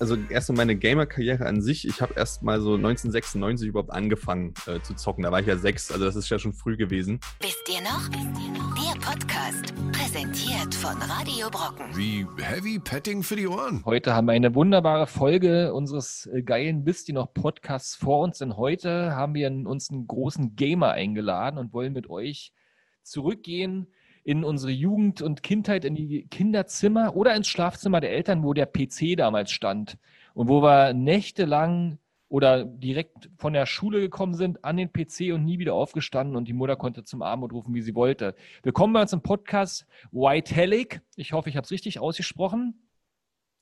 [0.00, 1.86] also erst meine Gamer-Karriere an sich.
[1.86, 5.24] Ich habe erst mal so 1996 überhaupt angefangen äh, zu zocken.
[5.24, 7.20] Da war ich ja sechs, also das ist ja schon früh gewesen.
[7.40, 8.08] Wisst ihr noch?
[8.08, 8.74] Wisst ihr noch?
[8.74, 11.94] Der Podcast, präsentiert von Radio Brocken.
[11.94, 13.84] Wie Heavy Petting für die Ohren.
[13.84, 18.38] Heute haben wir eine wunderbare Folge unseres äh, geilen Wisst ihr noch Podcasts vor uns,
[18.38, 22.54] denn heute haben wir uns einen großen Gamer eingeladen und wollen mit euch
[23.02, 23.86] zurückgehen
[24.22, 28.66] in unsere Jugend und Kindheit, in die Kinderzimmer oder ins Schlafzimmer der Eltern, wo der
[28.66, 29.98] PC damals stand
[30.34, 35.44] und wo wir nächtelang oder direkt von der Schule gekommen sind an den PC und
[35.44, 38.36] nie wieder aufgestanden und die Mutter konnte zum Abend rufen, wie sie wollte.
[38.62, 41.02] Willkommen bei uns im Podcast Whitehelic.
[41.16, 42.86] Ich hoffe, ich habe es richtig ausgesprochen.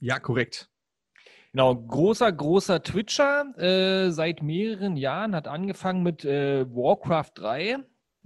[0.01, 0.69] Ja, korrekt.
[1.53, 7.79] Genau, großer, großer Twitcher äh, seit mehreren Jahren, hat angefangen mit äh, Warcraft 3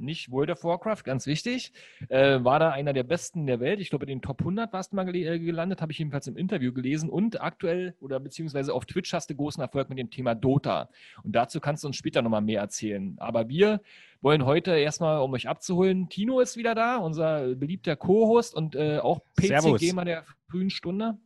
[0.03, 1.73] nicht World of Warcraft, ganz wichtig.
[2.09, 3.81] Äh, war da einer der besten der Welt.
[3.81, 6.37] Ich glaube, in den Top 100 warst du mal äh, gelandet, habe ich jedenfalls im
[6.37, 7.09] Interview gelesen.
[7.09, 10.91] Und aktuell oder beziehungsweise auf Twitch hast du großen Erfolg mit dem Thema Dota.
[11.23, 13.17] Und dazu kannst du uns später nochmal mehr erzählen.
[13.19, 13.81] Aber wir
[14.21, 18.99] wollen heute erstmal, um euch abzuholen, Tino ist wieder da, unser beliebter Co-Host und äh,
[18.99, 21.19] auch PC-Gamer der frühen Stunde.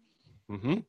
[0.48, 0.84] Mhm.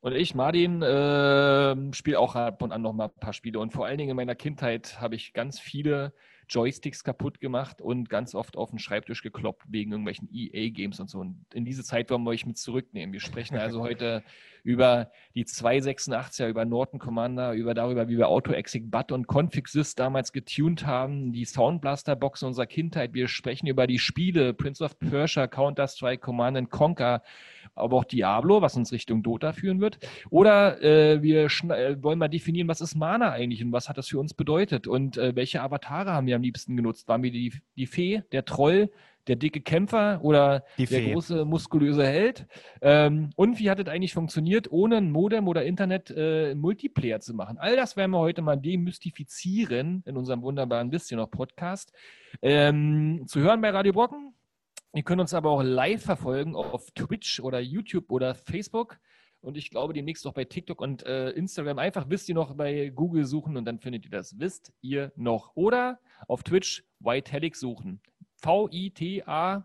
[0.00, 3.58] Und ich, Martin, äh, spiele auch ab und an noch mal ein paar Spiele.
[3.58, 6.12] Und vor allen Dingen in meiner Kindheit habe ich ganz viele
[6.48, 11.20] Joysticks kaputt gemacht und ganz oft auf den Schreibtisch gekloppt wegen irgendwelchen EA-Games und so.
[11.20, 13.12] Und in diese Zeit wollen wir euch mit zurücknehmen.
[13.12, 14.22] Wir sprechen also heute
[14.62, 20.32] über die 286er, über Norton Commander, über darüber, wie wir Auto-Exec, BUT und Config-Sys damals
[20.32, 23.14] getuned haben, die Soundblaster-Boxen unserer Kindheit.
[23.14, 27.22] Wir sprechen über die Spiele, Prince of Persia, Counter-Strike, Command Conquer,
[27.74, 29.98] aber auch Diablo, was uns Richtung Dota führen wird.
[30.30, 34.08] Oder äh, wir äh, wollen mal definieren, was ist Mana eigentlich und was hat das
[34.08, 37.08] für uns bedeutet und äh, welche Avatare haben wir am liebsten genutzt?
[37.08, 38.90] Waren wir die, die Fee, der Troll,
[39.28, 42.46] der dicke Kämpfer oder die der große muskulöse Held?
[42.82, 47.34] Ähm, und wie hat es eigentlich funktioniert, ohne ein Modem oder Internet äh, Multiplayer zu
[47.34, 47.58] machen?
[47.58, 51.92] All das werden wir heute mal demystifizieren in unserem wunderbaren Bisschen noch Podcast.
[52.42, 54.34] Ähm, zu hören bei Radio Brocken
[54.94, 58.98] Ihr könnt uns aber auch live verfolgen auf Twitch oder YouTube oder Facebook.
[59.40, 61.78] Und ich glaube demnächst auch bei TikTok und äh, Instagram.
[61.78, 64.38] Einfach wisst ihr noch bei Google suchen und dann findet ihr das.
[64.38, 65.52] Wisst ihr noch.
[65.54, 68.00] Oder auf Twitch Whitehelic suchen.
[68.42, 69.64] V-I-T-A-L-I-C.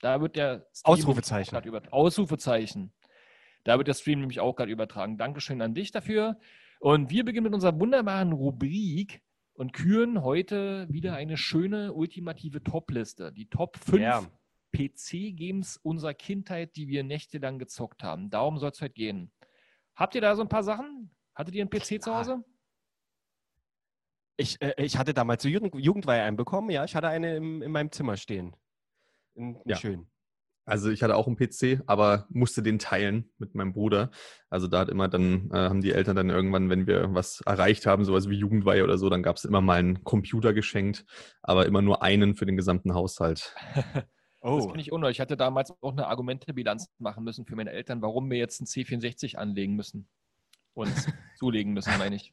[0.00, 1.56] Da wird der Stream Ausrufezeichen.
[1.90, 2.92] Ausrufezeichen.
[3.64, 5.18] Da wird der Stream nämlich auch gerade übertragen.
[5.18, 6.38] Dankeschön an dich dafür.
[6.78, 9.22] Und wir beginnen mit unserer wunderbaren Rubrik
[9.54, 13.32] und küren heute wieder eine schöne ultimative Top-Liste.
[13.32, 14.22] Die Top 5 ja.
[14.72, 18.30] PC-Games unserer Kindheit, die wir nächtelang gezockt haben.
[18.30, 19.32] Darum soll es heute gehen.
[19.94, 21.10] Habt ihr da so ein paar Sachen?
[21.34, 22.44] Hattet ihr einen PC zu Hause?
[24.36, 26.84] Ich, äh, ich hatte damals zur Jugend Jugendweihe einen bekommen, ja.
[26.84, 28.54] Ich hatte eine im, in meinem Zimmer stehen.
[29.34, 29.76] In, in ja.
[29.76, 30.06] Schön.
[30.68, 34.10] Also ich hatte auch einen PC, aber musste den teilen mit meinem Bruder.
[34.50, 37.86] Also da hat immer dann, äh, haben die Eltern dann irgendwann, wenn wir was erreicht
[37.86, 41.04] haben, sowas wie Jugendweihe oder so, dann gab es immer mal einen Computer geschenkt,
[41.40, 43.54] aber immer nur einen für den gesamten Haushalt.
[44.42, 44.56] oh.
[44.56, 45.18] Das finde ich unnötig.
[45.18, 48.66] Ich hatte damals auch eine Argumentebilanz machen müssen für meine Eltern, warum wir jetzt einen
[48.66, 50.08] C64 anlegen müssen.
[50.74, 50.92] Und
[51.36, 52.32] zulegen müssen, meine ich.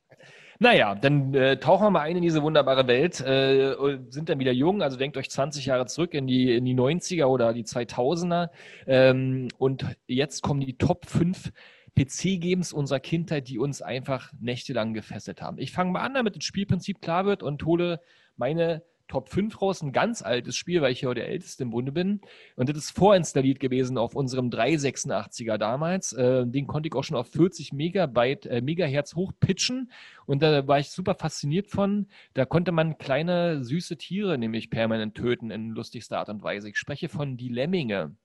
[0.60, 3.76] Naja, dann äh, tauchen wir mal ein in diese wunderbare Welt, äh,
[4.10, 7.26] sind dann wieder jung, also denkt euch 20 Jahre zurück in die, in die 90er
[7.26, 8.50] oder die 2000er
[8.88, 11.52] ähm, und jetzt kommen die Top 5
[11.98, 15.58] PC-Games unserer Kindheit, die uns einfach nächtelang gefesselt haben.
[15.60, 18.00] Ich fange mal an, damit das Spielprinzip klar wird und hole
[18.36, 21.92] meine Top 5 raus, ein ganz altes Spiel, weil ich ja der Älteste im Bunde
[21.92, 22.22] bin.
[22.56, 26.14] Und das ist vorinstalliert gewesen auf unserem 386er damals.
[26.14, 29.92] Äh, den konnte ich auch schon auf 40 Megabyte, äh, Megahertz hochpitchen.
[30.26, 32.08] Und da war ich super fasziniert von.
[32.34, 36.70] Da konnte man kleine, süße Tiere nämlich permanent töten in lustigster Art und Weise.
[36.70, 38.16] Ich spreche von die Lemminge.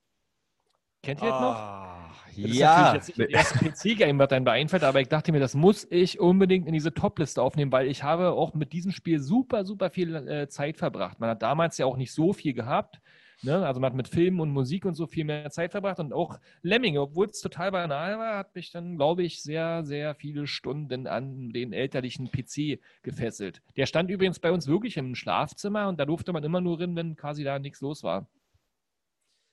[1.03, 1.55] Kennt ihr das noch?
[1.55, 2.93] Ah, das ja.
[2.95, 5.87] ist natürlich jetzt nicht das PC-Game, was dann beeinfällt, aber ich dachte mir, das muss
[5.91, 9.91] ich unbedingt in diese Top-Liste aufnehmen, weil ich habe auch mit diesem Spiel super, super
[9.91, 11.21] viel äh, Zeit verbracht.
[11.21, 13.01] Man hat damals ja auch nicht so viel gehabt.
[13.43, 13.65] Ne?
[13.65, 16.41] Also man hat mit Filmen und Musik und so viel mehr Zeit verbracht und auch
[16.63, 21.07] Lemminge, obwohl es total banal war, hat mich dann, glaube ich, sehr, sehr viele Stunden
[21.07, 23.63] an den elterlichen PC gefesselt.
[23.77, 26.97] Der stand übrigens bei uns wirklich im Schlafzimmer und da durfte man immer nur rein,
[26.97, 28.27] wenn quasi da nichts los war.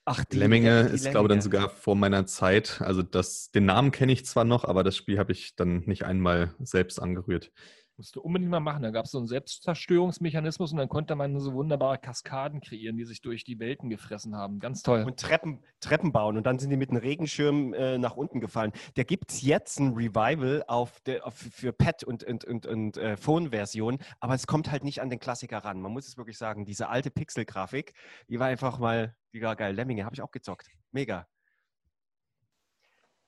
[0.06, 1.12] Ach, die, Lemminge die ist, Lemminge.
[1.12, 2.82] glaube ich, dann sogar vor meiner Zeit.
[2.82, 6.04] Also das, den Namen kenne ich zwar noch, aber das Spiel habe ich dann nicht
[6.04, 7.52] einmal selbst angerührt.
[7.98, 8.84] Musste unbedingt mal machen.
[8.84, 13.06] Da gab es so einen Selbstzerstörungsmechanismus und dann konnte man so wunderbare Kaskaden kreieren, die
[13.06, 14.60] sich durch die Welten gefressen haben.
[14.60, 15.04] Ganz toll.
[15.04, 18.74] Und Treppen, Treppen bauen und dann sind die mit einem Regenschirm äh, nach unten gefallen.
[18.96, 22.98] Da gibt es jetzt ein Revival auf der, auf, für Pad und, und, und, und
[22.98, 25.80] äh, Phone-Version, aber es kommt halt nicht an den Klassiker ran.
[25.82, 27.94] Man muss es wirklich sagen, diese alte Pixel-Grafik,
[28.28, 29.74] die war einfach mal, die war geil.
[29.74, 30.70] Lemminge habe ich auch gezockt.
[30.92, 31.28] Mega.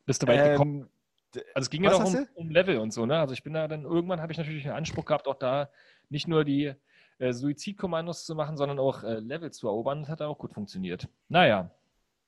[0.06, 0.82] Bist du weit gekommen?
[0.82, 0.97] Ähm, d-
[1.36, 3.20] Also es ging ja noch hast um, um Level und so, ne?
[3.20, 5.70] Also ich bin da dann, irgendwann habe ich natürlich einen Anspruch gehabt, auch da
[6.10, 6.74] nicht nur die
[7.20, 10.02] äh, Suizidkommandos zu machen, sondern auch äh, Level zu erobern.
[10.02, 11.08] Das hat auch gut funktioniert.
[11.30, 11.72] Naja,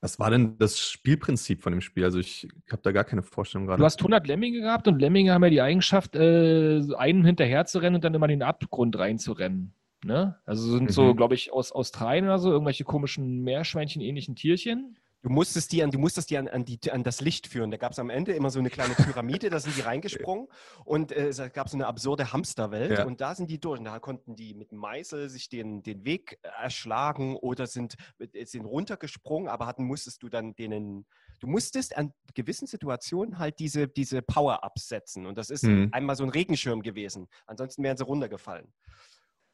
[0.01, 2.03] Was war denn das Spielprinzip von dem Spiel?
[2.03, 3.79] Also ich habe da gar keine Vorstellung gerade.
[3.79, 7.65] du hast 100 Lemminge gehabt und Lemminge haben ja die Eigenschaft, äh, so einen hinterher
[7.65, 9.73] zu rennen und dann immer in den Abgrund reinzurennen.
[10.03, 10.37] Ne?
[10.45, 11.17] Also sind so, Mhm.
[11.17, 14.97] glaube ich, aus Australien oder so, irgendwelche komischen Meerschweinchen-ähnlichen Tierchen.
[15.21, 17.71] Du musstest die an, du musstest die an, an, die, an das Licht führen.
[17.71, 20.47] Da gab es am Ende immer so eine kleine Pyramide, da sind die reingesprungen
[20.85, 23.05] und äh, es gab so eine absurde Hamsterwelt Ja.
[23.05, 23.79] und da sind die durch.
[23.79, 28.63] Und da konnten die mit Meißel sich den, den Weg erschlagen oder sind, äh, sind
[28.65, 31.05] runtergesprungen, aber hatten, musstest du dann denen,
[31.41, 35.25] du musstest an gewissen Situationen halt diese, diese Power-Ups setzen.
[35.25, 35.89] Und das ist Mhm.
[35.91, 37.27] einmal so ein Regenschirm gewesen.
[37.45, 38.71] Ansonsten wären sie runtergefallen.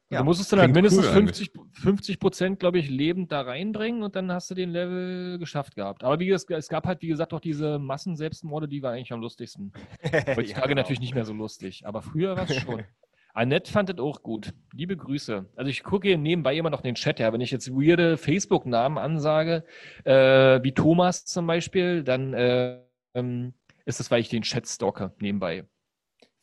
[0.08, 4.04] Ja, du musstest dann halt mindestens cool 50, 50 Prozent, glaube ich, lebend da reinbringen
[4.04, 6.04] und dann hast du den Level geschafft gehabt.
[6.04, 9.20] Aber wie gesagt, es gab halt, wie gesagt, auch diese Massenselbstmorde, die war eigentlich am
[9.20, 9.72] lustigsten.
[10.04, 10.74] Heutzutage Ja, genau.
[10.76, 12.84] natürlich nicht mehr so lustig, aber früher war es schon.
[13.34, 14.54] Annette fand es auch gut.
[14.72, 15.44] Liebe Grüße.
[15.56, 17.32] Also ich gucke hier nebenbei immer noch in den Chat, ja.
[17.32, 19.64] Wenn ich jetzt weirde Facebook-Namen ansage,
[20.04, 22.78] äh, wie Thomas zum Beispiel, dann äh,
[23.84, 25.64] ist das, weil ich den Chat stalke nebenbei.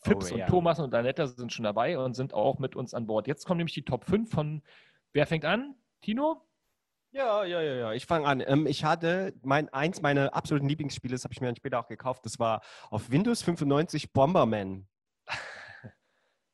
[0.03, 0.45] Fips Oh, und ja.
[0.47, 3.27] Thomas und Annette sind schon dabei und sind auch mit uns an Bord.
[3.27, 4.61] Jetzt kommen nämlich die Top 5 von,
[5.13, 5.75] wer fängt an?
[6.01, 6.41] Tino?
[7.11, 7.93] Ja, ja, ja, ja.
[7.93, 8.43] Ich fange an.
[8.45, 11.87] Ähm, ich hatte mein, eins meiner absoluten Lieblingsspiele, das habe ich mir dann später auch
[11.87, 12.25] gekauft.
[12.25, 14.87] Das war auf Windows 95 Bomberman.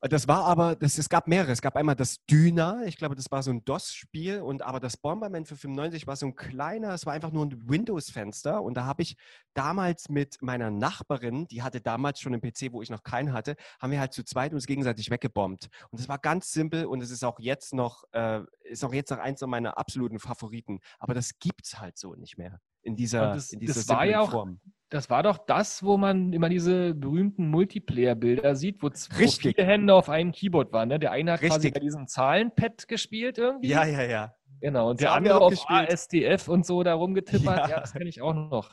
[0.01, 1.51] Das war aber, das, es gab mehrere.
[1.51, 4.95] Es gab einmal das Dyna, ich glaube, das war so ein DOS-Spiel, und aber das
[4.95, 8.61] Bomberman für 95 war so ein kleiner, es war einfach nur ein Windows-Fenster.
[8.63, 9.17] Und da habe ich
[9.53, 13.57] damals mit meiner Nachbarin, die hatte damals schon einen PC, wo ich noch keinen hatte,
[13.81, 15.67] haben wir halt zu zweit uns gegenseitig weggebombt.
[15.89, 19.09] Und es war ganz simpel und es ist auch jetzt noch, äh, ist auch jetzt
[19.11, 20.79] noch eins meiner absoluten Favoriten.
[20.99, 24.21] Aber das gibt's halt so nicht mehr in dieser, das- in dieser das war ja
[24.21, 24.61] auch- Form.
[24.89, 29.55] Das war doch das, wo man immer diese berühmten Multiplayer-Bilder sieht, wo, z- wo Richtig.
[29.55, 30.89] viele Hände auf einem Keyboard waren.
[30.89, 30.97] Ne?
[30.99, 31.73] Der eine hat quasi Richtig.
[31.75, 33.67] bei diesem Zahlenpad gespielt irgendwie.
[33.67, 34.33] Ja, ja, ja.
[34.61, 34.89] Genau.
[34.89, 35.91] Und Das der andere auf gespielt.
[35.91, 37.57] ASDF und so da rumgetippert.
[37.57, 37.79] Ja, Ja.
[37.81, 38.71] das kenne ich auch noch.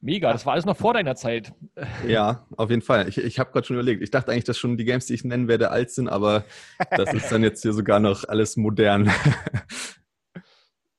[0.00, 1.52] Mega, das war alles noch vor deiner Zeit.
[2.08, 3.08] Ja, auf jeden Fall.
[3.08, 4.02] Ich, ich habe gerade schon überlegt.
[4.02, 6.42] Ich dachte eigentlich, dass schon die Games, die ich nennen werde, alt sind, aber
[6.90, 9.08] das ist dann jetzt hier sogar noch alles modern.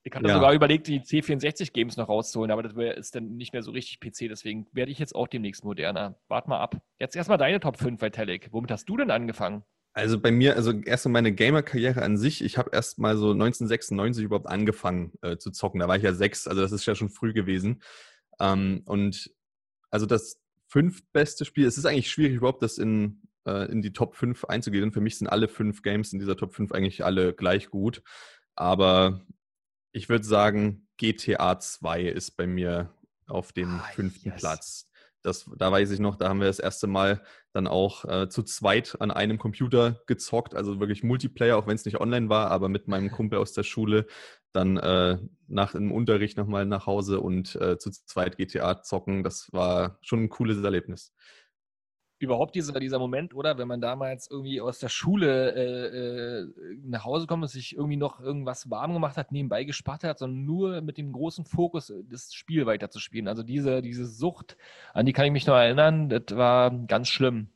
[0.06, 0.34] Ich hatte Ja.
[0.36, 4.28] sogar überlegt, die C64-Games noch rauszuholen, aber das ist dann nicht mehr so richtig PC,
[4.28, 6.20] deswegen werde ich jetzt auch demnächst moderner.
[6.28, 6.76] Wart mal ab.
[7.00, 8.50] Jetzt erstmal deine Top 5, Vitalik.
[8.52, 9.64] Womit hast du denn angefangen?
[9.94, 12.44] Also bei mir, also erst meine Gamer-Karriere an sich.
[12.44, 15.80] Ich habe erst mal so 1996 überhaupt angefangen äh, zu zocken.
[15.80, 17.82] Da war ich ja sechs, also das ist ja schon früh gewesen.
[18.40, 19.32] Ähm, und
[19.92, 24.16] also das fünftbeste Spiel, es ist eigentlich schwierig überhaupt, das in, äh, in die Top
[24.16, 24.82] 5 einzugehen.
[24.82, 28.02] Denn Für mich sind alle fünf Games in dieser Top 5 eigentlich alle gleich gut.
[28.56, 29.22] Aber
[29.94, 32.94] ich würde sagen, GTA 2 ist bei mir
[33.28, 34.42] auf dem Ah, fünften yes.
[34.42, 34.90] Platz.
[35.22, 37.24] Das, da weiß ich noch, da haben wir das erste Mal
[37.54, 41.86] dann auch äh, zu zweit an einem Computer gezockt, also wirklich Multiplayer, auch wenn es
[41.86, 44.06] nicht online war, aber mit meinem Kumpel aus der Schule
[44.52, 45.18] dann äh,
[45.48, 49.24] nach dem Unterricht nochmal nach Hause und äh, zu zweit GTA zocken.
[49.24, 51.14] Das war schon ein cooles Erlebnis.
[52.24, 53.58] Überhaupt dieser, dieser Moment, oder?
[53.58, 57.98] Wenn man damals irgendwie aus der Schule äh, äh, nach Hause kommt und sich irgendwie
[57.98, 62.04] noch irgendwas warm gemacht hat, nebenbei gespart hat, sondern nur mit dem großen Fokus, äh,
[62.10, 63.28] das Spiel weiterzuspielen.
[63.28, 64.58] Also diese, diese Sucht,
[64.94, 67.50] an die kann ich mich noch erinnern, das war ganz schlimm.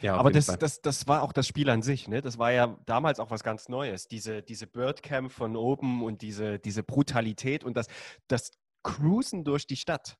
[0.00, 2.20] Ja, Aber das, das, das war auch das Spiel an sich, ne?
[2.20, 4.06] Das war ja damals auch was ganz Neues.
[4.06, 7.88] Diese, diese Birdcam von oben und diese, diese Brutalität und das,
[8.28, 8.52] das
[8.84, 10.16] Cruisen durch die Stadt.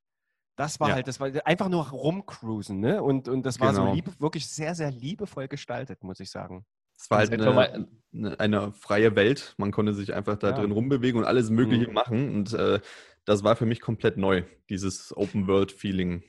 [0.59, 0.95] Das war Ja.
[0.97, 3.01] halt, das war einfach nur rumcruisen, ne?
[3.01, 3.95] Und, und das war so Genau.
[3.95, 6.67] liebe, wirklich sehr, sehr liebevoll gestaltet, muss ich sagen.
[6.99, 9.55] Es war halt eine, eine, eine freie Welt.
[9.57, 10.57] Man konnte sich einfach da Ja.
[10.57, 11.95] drin rumbewegen und alles Mögliche Mhm.
[11.95, 12.35] machen.
[12.35, 12.81] Und äh,
[13.25, 16.25] das war für mich komplett neu, dieses Open-World-Feeling.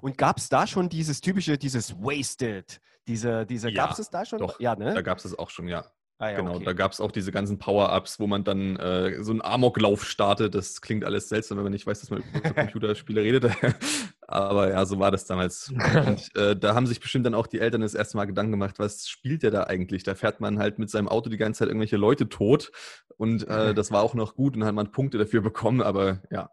[0.00, 2.80] Und gab es da schon dieses typische, dieses Wasted?
[3.08, 4.38] Diese, diese, Ja, gab es es da schon?
[4.38, 4.60] doch.
[4.60, 4.94] Ja, ne?
[4.94, 5.84] Da gab es es auch schon, ja.
[6.18, 6.64] Ah, ja, genau, okay.
[6.64, 10.54] da gab es auch diese ganzen Power-Ups, wo man dann äh, so einen Amoklauf startet.
[10.54, 13.50] Das klingt alles seltsam, wenn man nicht weiß, dass man über Computerspiele redet.
[14.28, 15.70] Aber ja, so war das damals.
[15.70, 18.78] Und äh, da haben sich bestimmt dann auch die Eltern das erste Mal Gedanken gemacht,
[18.78, 20.02] was spielt der da eigentlich?
[20.02, 22.72] Da fährt man halt mit seinem Auto die ganze Zeit irgendwelche Leute tot.
[23.16, 25.80] Und äh, das war auch noch gut und hat man Punkte dafür bekommen.
[25.80, 26.50] Aber ja,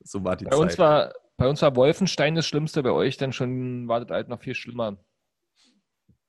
[0.00, 0.60] so war die Bei Zeit.
[0.60, 4.28] uns, war, bei uns war Wolfenstein das Schlimmste, bei euch dann schon war das halt
[4.28, 4.98] noch viel schlimmer.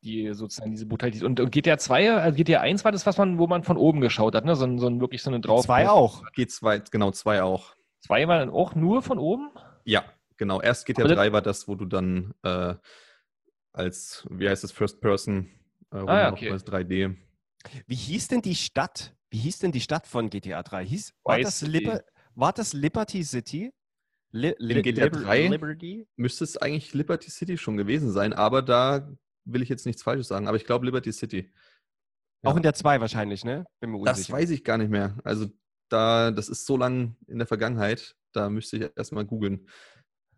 [0.03, 1.23] Die sozusagen diese Brutalität.
[1.23, 4.01] Und, und GTA 2, also GTA 1 war das, was man, wo man von oben
[4.01, 4.55] geschaut hat, ne?
[4.55, 5.65] So, ein- so ein, wirklich so eine drauf.
[5.65, 6.23] Zwei auch.
[6.35, 7.75] G2, genau, zwei auch.
[8.01, 9.51] 2 war dann auch nur von oben?
[9.85, 10.03] Ja,
[10.37, 10.59] genau.
[10.59, 12.73] Erst GTA Aber das- 3 war das, wo du dann äh,
[13.73, 15.49] als, wie heißt es, First Person
[15.93, 16.49] äh, Ah, ja, okay.
[16.51, 17.15] als 3D.
[17.85, 19.13] Wie hieß denn die Stadt?
[19.29, 20.83] Wie hieß denn die Stadt von GTA 3?
[20.85, 21.61] Hieß, war, das.
[21.61, 22.03] Liber,
[22.33, 23.71] war das Liberty City?
[24.31, 25.47] Li In GTA Liber- 3?
[25.47, 26.07] Liberty?
[26.15, 29.07] Müsste es eigentlich Liberty City schon gewesen sein, aber da
[29.45, 31.51] will ich jetzt nichts Falsches sagen, aber ich glaube Liberty City.
[32.43, 32.57] Auch Ja.
[32.57, 33.65] in der 2 wahrscheinlich, ne?
[33.79, 35.17] Bin mir Das weiß ich gar nicht mehr.
[35.23, 35.47] Also
[35.89, 39.67] da, das ist so lang in der Vergangenheit, da müsste ich erstmal googeln.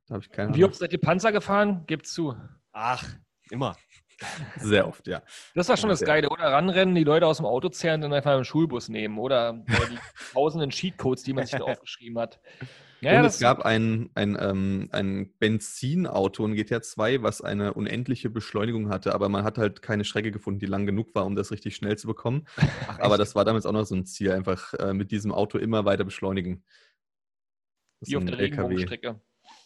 [0.07, 0.71] Da habe ich keine Wie Ahnung.
[0.71, 1.85] oft seid ihr Panzer gefahren?
[1.87, 2.35] Gibt's zu.
[2.73, 3.07] Ach,
[3.51, 3.75] immer.
[4.57, 5.21] Sehr oft, ja.
[5.55, 6.01] Das war schon das.
[6.01, 6.29] Geile.
[6.29, 9.17] Oder ranrennen, die Leute aus dem Auto zerren und dann einfach einen Schulbus nehmen.
[9.17, 9.97] Oder die
[10.33, 12.39] tausenden Cheatcodes, die man sich da aufgeschrieben hat.
[13.03, 18.29] Ja, und es gab ein, ein, ähm, ein Benzinauto in GTA 2, was eine unendliche
[18.29, 21.51] Beschleunigung hatte, aber man hat halt keine Strecke gefunden, die lang genug war, um das
[21.51, 22.45] richtig schnell zu bekommen.
[22.87, 25.57] Ach, Aber das war damals auch noch so ein Ziel, einfach äh, mit diesem Auto
[25.57, 26.63] immer weiter beschleunigen.
[27.99, 28.43] Das wie auf der LKW.
[28.43, 29.21] Regenbogenstrecke.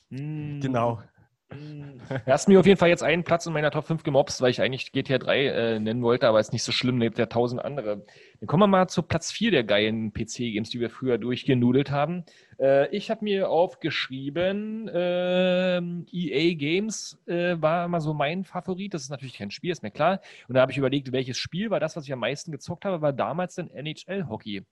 [0.10, 0.60] Hm.
[0.62, 1.02] Genau.
[1.50, 4.50] Du hast mir auf jeden Fall jetzt einen Platz in meiner Top 5 gemobst, weil
[4.50, 7.64] ich eigentlich GTA 3 äh, nennen wollte, aber ist nicht so schlimm, gibt ja tausend
[7.64, 8.06] andere.
[8.40, 12.26] Dann kommen wir mal zu Platz 4 der geilen PC-Games, die wir früher durchgenudelt haben.
[12.60, 18.94] Äh, ich habe mir aufgeschrieben, ähm, EA Games äh, war immer so mein Favorit.
[18.94, 20.22] Das ist natürlich kein Spiel, ist mir klar.
[20.48, 23.02] Und da habe ich überlegt, welches Spiel war das, was ich am meisten gezockt habe,
[23.02, 24.66] war damals dann NHL-Hockey.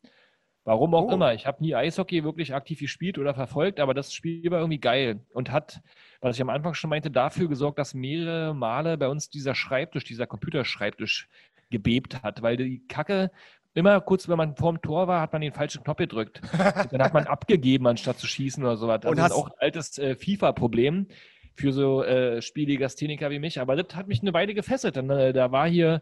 [0.65, 1.11] Warum auch Oh.
[1.13, 1.33] immer.
[1.33, 5.21] Ich habe nie Eishockey wirklich aktiv gespielt oder verfolgt, aber das Spiel war irgendwie geil
[5.33, 5.79] und hat,
[6.21, 10.03] was ich am Anfang schon meinte, dafür gesorgt, dass mehrere Male bei uns dieser Schreibtisch,
[10.03, 11.29] dieser Computerschreibtisch
[11.69, 13.31] gebebt hat, weil die Kacke
[13.75, 16.41] immer kurz, wenn man vorm Tor war, hat man den falschen Knopf gedrückt.
[16.41, 16.51] Und
[16.93, 19.01] dann hat man abgegeben, anstatt zu schießen oder sowas.
[19.05, 21.07] Und Also das hast- ist auch ein altes äh, FIFA-Problem
[21.55, 23.59] für so äh, Spiellegastheniker wie mich.
[23.59, 24.95] Aber das hat mich eine Weile gefesselt.
[24.97, 26.01] Dann, äh, da war hier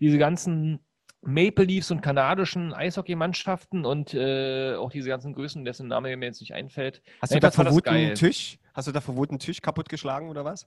[0.00, 0.80] diese ganzen
[1.22, 6.40] Maple Leafs und kanadischen Eishockeymannschaften und äh, auch diese ganzen Größen, dessen Name mir jetzt
[6.40, 7.00] nicht einfällt.
[7.20, 8.06] Hast du da das war das verwut geil.
[8.06, 8.58] einen Tisch?
[8.74, 10.66] Hast du da verwut einen Tisch kaputtgeschlagen oder was?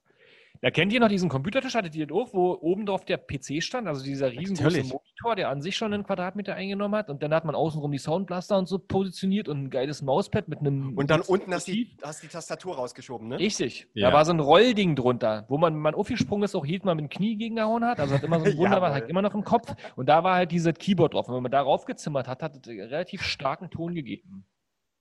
[0.62, 1.76] Ja, kennt ihr noch diesen Computertisch?
[1.76, 3.88] Hattet ihr den auch, wo oben drauf der PC stand?
[3.88, 4.84] Also dieser riesengroße.
[4.84, 7.10] Monitor, der an sich schon einen Quadratmeter eingenommen hat.
[7.10, 10.60] Und dann hat man außenrum die Soundblaster und so positioniert und ein geiles Mauspad mit
[10.60, 10.98] einem.
[10.98, 13.40] Und dann unten hast du die, hast die Tastatur rausgeschoben, ne?
[13.40, 13.88] Richtig.
[13.94, 14.10] Ja.
[14.10, 16.96] Da war so ein Rollding drunter, wo man, wenn man aufgesprungen ist, auch jedes Mal
[16.96, 18.00] mit dem Knie gegengehauen hat.
[18.00, 18.90] Also hat immer so ein Wunder, Jawohl.
[18.92, 19.74] halt immer noch im Kopf.
[19.96, 21.28] Und da war halt dieses Keyboard drauf.
[21.28, 24.46] Und wenn man darauf gezimmert hat, hat es relativ starken Ton gegeben.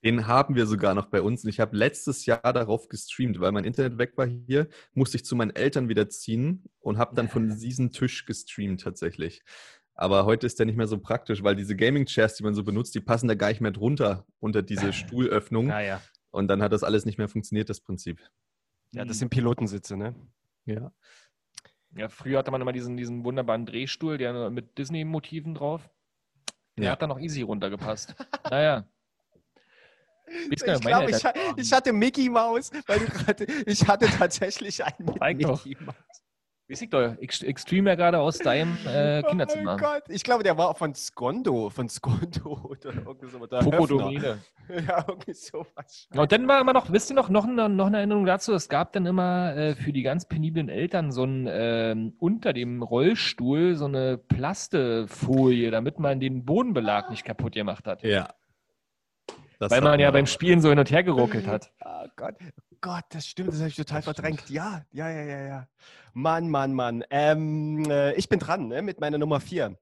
[0.04, 1.44] Den haben wir sogar noch bei uns.
[1.44, 5.24] Und ich habe letztes Jahr darauf gestreamt, weil mein Internet weg war hier, musste ich
[5.24, 9.42] zu meinen Eltern wieder ziehen und habe dann von diesem Tisch gestreamt tatsächlich.
[9.94, 12.94] Aber heute ist der nicht mehr so praktisch, weil diese Gaming-Chairs, die man so benutzt,
[12.94, 15.68] die passen da gar nicht mehr drunter unter diese Stuhlöffnung.
[15.68, 16.00] Naja.
[16.30, 18.20] Und dann hat das alles nicht mehr funktioniert, das Prinzip.
[18.92, 20.14] Ja, das sind Pilotensitze, ne?
[20.66, 20.92] Ja.
[21.96, 25.88] Ja, früher hatte man immer diesen, diesen wunderbaren Drehstuhl, der mit Disney-Motiven drauf.
[26.76, 26.90] Der Ja.
[26.90, 28.14] hat da noch easy runtergepasst.
[28.50, 28.86] naja.
[30.50, 31.22] Ich glaube, ich,
[31.56, 35.64] ich hatte Mickey Maus, weil du gerade, ich hatte tatsächlich einen Zeig doch.
[35.64, 35.94] Mickey Maus.
[36.66, 39.72] Weiß ich doch, ich, ich streame ja gerade aus deinem äh, Oh Kinderzimmer.
[39.72, 43.38] mein Gott, ich glaube, der war von Skondo, von Skondo oder irgendwie so.
[43.38, 44.38] Pokodomine.
[44.88, 46.08] Ja, irgendwie sowas.
[46.16, 48.70] Und dann war immer noch, wisst ihr noch, noch, eine- noch eine Erinnerung dazu, es
[48.70, 53.74] gab dann immer äh, für die ganz peniblen Eltern so ein ähm, unter dem Rollstuhl
[53.74, 58.02] so eine Plastefolie, damit man den Bodenbelag nicht kaputt gemacht hat.
[58.02, 58.30] Ja.
[59.58, 61.72] Das Weil man ja beim Spielen so hin und her geruckelt hat.
[61.84, 62.34] Oh Gott,
[62.80, 64.50] Gott, das stimmt, das habe ich total verdrängt.
[64.50, 65.68] Ja, ja, ja, ja, ja.
[66.12, 67.04] Mann, Mann, Mann.
[67.10, 69.78] Ähm, äh, ich bin dran, ne, mit meiner Nummer vier.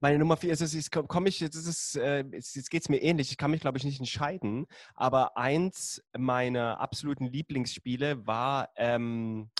[0.00, 2.88] Meine Nummer vier ist, es ist, komme ich, jetzt ist äh, jetzt jetzt geht es
[2.88, 3.30] mir ähnlich.
[3.30, 4.66] Ich kann mich, glaube ich, nicht entscheiden.
[4.94, 9.50] Aber eins meiner absoluten Lieblingsspiele war ähm,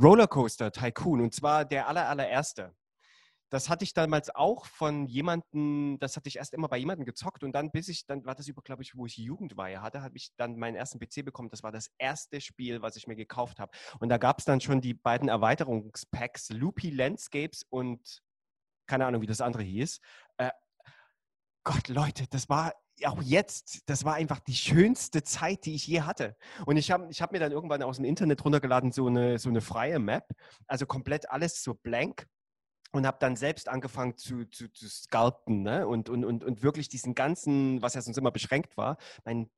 [0.00, 1.20] Rollercoaster Tycoon.
[1.20, 2.72] Und zwar der aller, allererste.
[3.50, 7.44] Das hatte ich damals auch von jemandem, das hatte ich erst immer bei jemandem gezockt
[7.44, 10.16] und dann, bis ich, dann war das über, glaube ich, wo ich Jugendweihe hatte, habe
[10.16, 11.50] ich dann meinen ersten PC bekommen.
[11.50, 13.72] Das war das erste Spiel, was ich mir gekauft habe.
[14.00, 18.22] Und da gab es dann schon die beiden Erweiterungspacks, Loopy Landscapes und
[18.86, 20.00] keine Ahnung, wie das andere hieß.
[20.38, 20.50] Äh,
[21.64, 22.74] Gott, Leute, das war
[23.04, 26.36] auch jetzt, das war einfach die schönste Zeit, die ich je hatte.
[26.66, 29.48] Und ich habe ich hab mir dann irgendwann aus dem Internet runtergeladen, so eine, so
[29.48, 30.28] eine freie Map,
[30.66, 32.26] also komplett alles so blank
[32.94, 35.86] und habe dann selbst angefangen zu, zu, zu sculpten ne?
[35.86, 39.50] und, und, und, und wirklich diesen ganzen, was ja sonst immer beschränkt war, mein,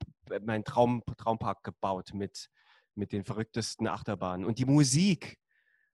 [0.43, 2.49] mein Traum, Traumpark gebaut mit,
[2.95, 4.47] mit den verrücktesten Achterbahnen.
[4.47, 5.38] Und die Musik,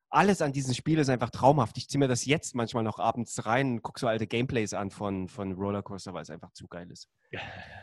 [0.09, 1.77] alles an diesem Spiel ist einfach traumhaft.
[1.79, 4.91] Ich ziehe mir das jetzt manchmal noch abends rein und gucke so alte Gameplays an
[4.91, 7.09] von, von Rollercoaster, weil es einfach zu geil ist.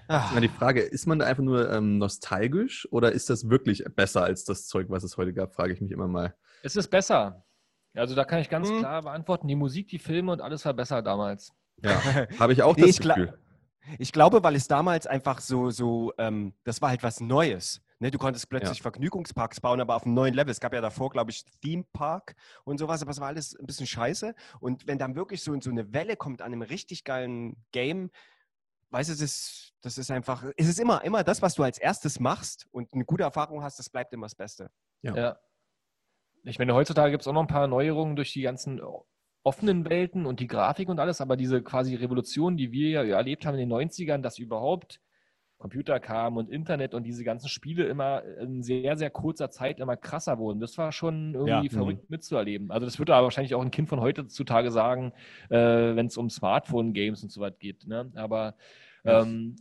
[0.08, 3.84] Ah, Immer die Frage, ist man da einfach nur ähm, nostalgisch oder ist das wirklich
[3.96, 6.34] besser als das Zeug, was es heute gab, frage ich mich immer mal.
[6.64, 7.44] Es ist besser.
[7.96, 8.80] Also da kann ich ganz Hm.
[8.80, 11.52] klar beantworten, die Musik, die Filme und alles war besser damals.
[11.84, 11.92] Ja,
[12.40, 13.38] habe ich auch Nee, das ich, Gefühl.
[13.98, 17.82] ich glaube, weil es damals einfach so, so ähm, das war halt was Neues.
[18.02, 20.52] Ne, du konntest plötzlich Vergnügungsparks bauen, aber auf einem neuen Level.
[20.52, 23.66] Es gab ja davor, glaube ich, Theme Park und sowas, aber es war alles ein
[23.66, 24.34] bisschen scheiße.
[24.62, 28.10] Und wenn dann wirklich so, so eine Welle kommt an einem richtig geilen Game,
[28.92, 31.78] weißt du, das ist, das ist einfach, es ist immer, immer das, was du als
[31.78, 34.72] erstes machst und eine gute Erfahrung hast, das bleibt immer das Beste.
[35.02, 35.16] Ja.
[35.16, 35.40] Ja.
[36.44, 38.82] Ich meine, heutzutage gibt es auch noch ein paar Neuerungen durch die ganzen
[39.44, 43.46] offenen Welten und die Grafik und alles, aber diese quasi Revolution, die wir ja erlebt
[43.46, 45.00] haben in den 90ern, dass überhaupt
[45.58, 49.98] Computer kamen und Internet und diese ganzen Spiele immer in sehr, sehr kurzer Zeit immer
[49.98, 50.62] krasser wurden.
[50.62, 51.74] Das war schon irgendwie Ja.
[51.74, 52.72] verrückt mitzuerleben.
[52.72, 55.12] Also das würde aber wahrscheinlich auch ein Kind von heutzutage sagen,
[55.50, 57.86] äh, wenn es um Smartphone-Games und so was geht.
[57.88, 58.10] Ne?
[58.16, 58.56] Aber
[59.04, 59.58] ähm,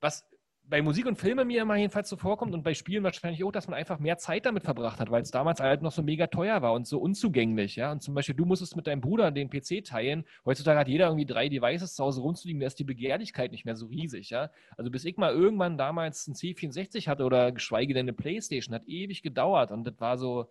[0.00, 0.29] was
[0.70, 3.66] bei Musik und Filmen mir immer jedenfalls so vorkommt und bei Spielen wahrscheinlich auch, dass
[3.66, 6.62] man einfach mehr Zeit damit verbracht hat, weil es damals halt noch so mega teuer
[6.62, 7.90] war und so unzugänglich, ja.
[7.90, 10.24] Und zum Beispiel, du musstest mit deinem Bruder den PC teilen.
[10.46, 13.76] Heutzutage hat jeder irgendwie drei Devices zu Hause rumzuliegen, da ist die Begehrlichkeit nicht mehr
[13.76, 14.50] so riesig, ja.
[14.76, 18.86] Also bis ich mal irgendwann damals ein C64 hatte oder geschweige denn eine Playstation, hat
[18.86, 20.48] ewig gedauert und das war so,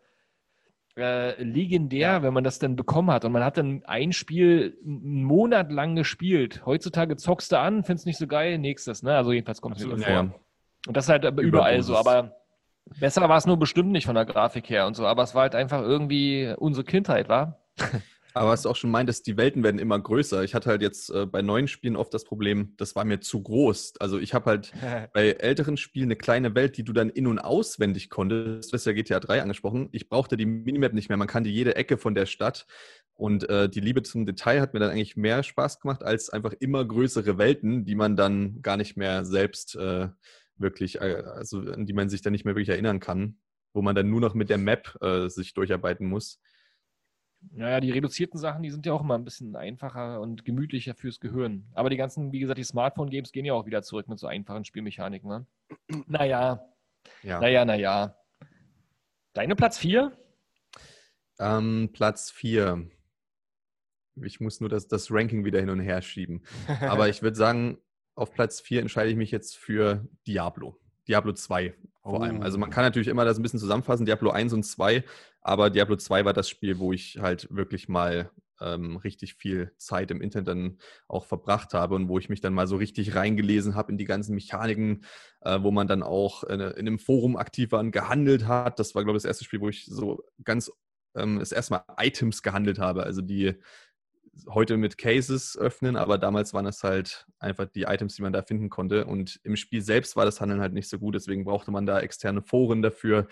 [0.98, 3.26] äh, legendär, wenn man das dann bekommen hat.
[3.26, 6.66] Und man hat dann ein Spiel einen Monat lang gespielt.
[6.66, 9.16] Heutzutage zockst du an, findest nicht so geil, nächstes, ne?
[9.16, 10.08] Also jedenfalls kommt es mir vor.
[10.08, 10.34] Ja, ja.
[10.88, 12.36] Und das ist halt aber überall so, aber
[13.00, 15.06] besser war es nur bestimmt nicht von der Grafik her und so.
[15.06, 17.60] Aber es war halt einfach irgendwie unsere Kindheit, war.
[18.34, 20.44] Aber was du auch schon meintest, die Welten werden immer größer.
[20.44, 23.42] Ich hatte halt jetzt äh, bei neuen Spielen oft das Problem, das war mir zu
[23.42, 23.94] groß.
[24.00, 24.72] Also ich habe halt
[25.14, 28.72] bei älteren Spielen eine kleine Welt, die du dann in- und auswendig konntest.
[28.72, 29.90] Du hast ja GTA 3 angesprochen.
[29.92, 31.18] Ich brauchte die Minimap nicht mehr.
[31.18, 32.66] Man kannte jede Ecke von der Stadt.
[33.16, 36.54] Und äh, die Liebe zum Detail hat mir dann eigentlich mehr Spaß gemacht als einfach
[36.60, 40.08] immer größere Welten, die man dann gar nicht mehr selbst äh,
[40.56, 43.38] wirklich, äh, also an die man sich dann nicht mehr wirklich erinnern kann,
[43.74, 46.40] wo man dann nur noch mit der Map äh, sich durcharbeiten muss.
[47.52, 51.20] Naja, die reduzierten Sachen, die sind ja auch immer ein bisschen einfacher und gemütlicher fürs
[51.20, 51.66] Gehirn.
[51.74, 54.66] Aber die ganzen, wie gesagt, die Smartphone-Games gehen ja auch wieder zurück mit so einfachen
[54.66, 55.46] Spielmechaniken, ne?
[56.08, 56.66] Naja,
[57.24, 57.40] Ja.
[57.40, 58.16] naja, naja.
[59.34, 60.12] Deine Platz 4?
[61.40, 62.90] Ähm, Platz 4.
[64.22, 66.44] Ich muss nur das, das Ranking wieder hin und her schieben.
[66.82, 67.78] Aber ich würde sagen,
[68.16, 70.78] auf Platz 4 entscheide ich mich jetzt für Diablo.
[71.10, 71.76] Diablo 2
[72.08, 72.42] vor allem.
[72.42, 72.72] Also man Oh.
[72.72, 75.04] kann natürlich immer das ein bisschen zusammenfassen, Diablo 1 und 2,
[75.42, 80.12] aber Diablo 2 war das Spiel, wo ich halt wirklich mal ähm, richtig viel Zeit
[80.12, 83.76] im Internet dann auch verbracht habe und wo ich mich dann mal so richtig reingelesen
[83.76, 85.06] habe in die ganzen Mechaniken,
[85.42, 88.80] äh, wo man dann auch in, in einem Forum aktiv war und gehandelt hat.
[88.80, 90.72] Das war, glaube ich, das erste Spiel, wo ich so ganz
[91.16, 93.04] ähm, das erste Mal Items gehandelt habe.
[93.04, 93.56] Also die
[94.48, 98.42] heute mit Cases öffnen, aber damals waren es halt einfach die Items, die man da
[98.42, 99.06] finden konnte.
[99.06, 102.00] Und im Spiel selbst war das Handeln halt nicht so gut, deswegen brauchte man da
[102.00, 103.28] externe Foren dafür.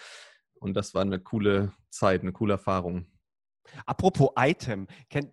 [0.55, 3.05] Und das war eine coole Zeit, eine coole Erfahrung.
[3.85, 5.31] Apropos Item, kennt,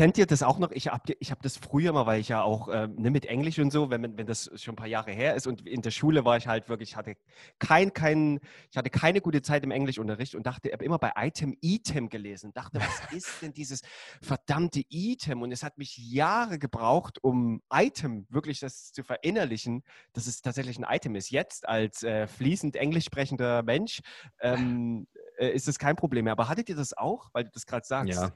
[0.00, 0.70] kennt ihr das auch noch?
[0.70, 3.58] Ich habe ich hab das früher mal, weil ich ja auch ähm, ne, mit Englisch
[3.58, 6.24] und so, wenn, wenn das schon ein paar Jahre her ist und in der Schule
[6.24, 7.18] war ich halt wirklich, hatte
[7.58, 11.54] kein, kein, ich hatte keine gute Zeit im Englischunterricht und dachte, habe immer bei Item
[11.60, 13.82] Item gelesen und dachte, was ist denn dieses
[14.22, 15.42] verdammte Item?
[15.42, 19.84] Und es hat mich Jahre gebraucht, um Item wirklich das zu verinnerlichen,
[20.14, 21.28] dass es tatsächlich ein Item ist.
[21.28, 24.00] Jetzt als äh, fließend englisch sprechender Mensch
[24.40, 26.32] ähm, äh, ist das kein Problem mehr.
[26.32, 28.14] Aber hattet ihr das auch, weil du das gerade sagst?
[28.14, 28.32] Ja.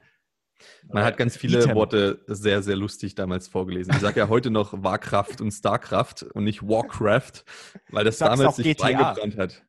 [0.87, 1.75] Man hat ganz viele Item.
[1.75, 3.93] Worte sehr, sehr lustig damals vorgelesen.
[3.93, 7.43] Ich sage ja heute noch Warcraft und Starcraft und nicht Warcraft,
[7.89, 8.85] weil das damals sich GTA.
[8.87, 9.63] eingebrannt hat.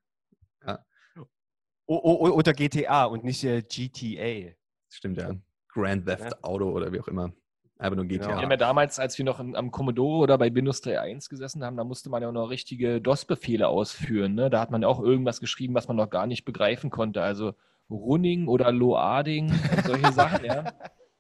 [1.87, 4.55] O oder GTA und nicht äh, GTA.
[4.89, 5.37] Stimmt ja.
[5.69, 6.39] Grand Theft Ja.
[6.43, 7.33] Auto oder wie auch immer.
[7.79, 8.29] Einfach nur GTA.
[8.29, 11.63] Wir haben ja damals, als wir noch in, am Commodore oder bei Windows 3.1 gesessen
[11.63, 14.35] haben, da musste man ja auch noch richtige DOS-Befehle ausführen.
[14.35, 14.49] Ne?
[14.51, 17.23] Da hat man ja auch irgendwas geschrieben, was man noch gar nicht begreifen konnte.
[17.23, 17.55] Also
[17.91, 20.63] Running oder Loading und solche Sachen, ja.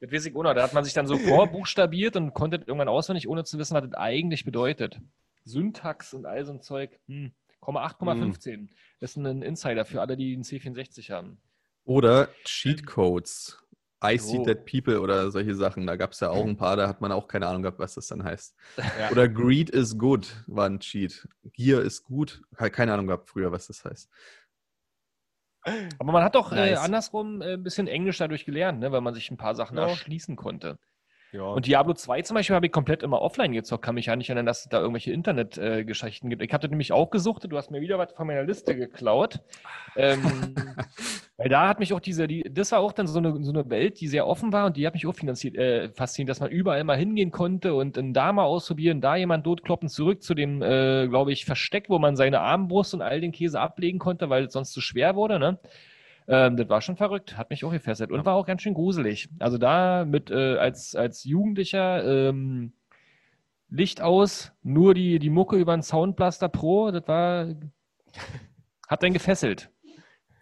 [0.00, 0.54] Das weiß ich auch noch.
[0.54, 3.82] Da hat man sich dann so vorbuchstabiert und konnte irgendwann auswendig, ohne zu wissen, was
[3.84, 5.00] das eigentlich bedeutet.
[5.44, 6.98] Syntax und all so ein Zeug.
[7.08, 7.32] Hm.
[7.60, 8.68] Komma 8,15.
[9.00, 11.38] Das ist ein Insider für alle, die einen C64 haben.
[11.84, 13.58] Oder Cheatcodes.
[14.04, 14.44] I see Oh.
[14.44, 15.86] dead people oder solche Sachen.
[15.86, 17.94] Da gab es ja auch ein paar, da hat man auch keine Ahnung gehabt, was
[17.94, 18.54] das dann heißt.
[19.00, 19.10] Ja.
[19.10, 21.26] Oder Greed is good war ein Cheat.
[21.54, 22.42] Gier ist gut.
[22.56, 24.10] Ke- Keine Ahnung gehabt früher, was das heißt.
[25.98, 26.78] Aber man hat doch äh, Nice.
[26.80, 28.92] andersrum äh, ein bisschen Englisch dadurch gelernt, ne?
[28.92, 29.84] weil man sich ein paar Sachen Ja.
[29.84, 30.78] erschließen konnte.
[31.32, 31.42] Ja.
[31.42, 33.84] Und Diablo 2 zum Beispiel habe ich komplett immer offline gezockt.
[33.84, 36.42] Kann mich ja nicht erinnern, dass es da irgendwelche Internet-Geschichten gibt.
[36.42, 39.40] Ich hatte nämlich auch gesucht, du hast mir wieder was von meiner Liste geklaut.
[39.96, 40.54] ähm,
[41.36, 43.68] weil da hat mich auch diese, die, das war auch dann so eine, so eine
[43.68, 46.50] Welt, die sehr offen war und die hat mich auch finanziert, äh, fasziniert, dass man
[46.50, 50.62] überall mal hingehen konnte und dann da mal ausprobieren, da jemand totkloppen, zurück zu dem,
[50.62, 54.44] äh, glaube ich, Versteck, wo man seine Armbrust und all den Käse ablegen konnte, weil
[54.44, 55.58] es sonst zu schwer wurde, ne?
[56.28, 59.28] Ähm, das war schon verrückt, hat mich auch gefesselt und war auch ganz schön gruselig.
[59.38, 62.72] Also da mit äh, als, als Jugendlicher ähm,
[63.68, 67.48] Licht aus, nur die, die Mucke über einen Soundblaster Pro, das war
[68.88, 69.70] hat dann gefesselt.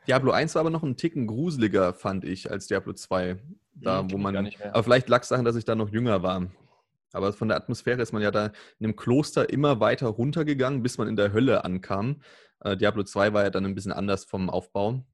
[0.07, 3.39] Diablo 1 war aber noch einen Ticken gruseliger, fand ich, als Diablo 2.
[3.75, 4.51] Da, Hm, wo man.
[4.73, 6.47] Aber vielleicht lag es daran, dass ich da noch jünger war.
[7.13, 8.47] Aber von der Atmosphäre ist man ja da
[8.79, 12.21] in einem Kloster immer weiter runtergegangen, bis man in der Hölle ankam.
[12.61, 15.05] Äh, Diablo 2 war ja dann ein bisschen anders vom Aufbau.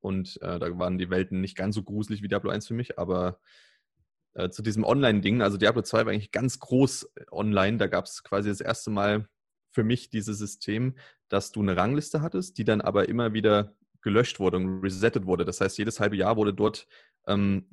[0.00, 2.98] Und äh, da waren die Welten nicht ganz so gruselig wie Diablo 1 für mich,
[2.98, 3.40] aber
[4.34, 7.78] äh, zu diesem Online-Ding, also Diablo 2 war eigentlich ganz groß äh, online.
[7.78, 9.28] Da gab es quasi das erste Mal
[9.72, 10.96] für mich dieses System,
[11.28, 15.44] dass du eine Rangliste hattest, die dann aber immer wieder gelöscht wurde und resettet wurde.
[15.44, 16.86] Das heißt, jedes halbe Jahr wurde dort
[17.26, 17.68] ähm,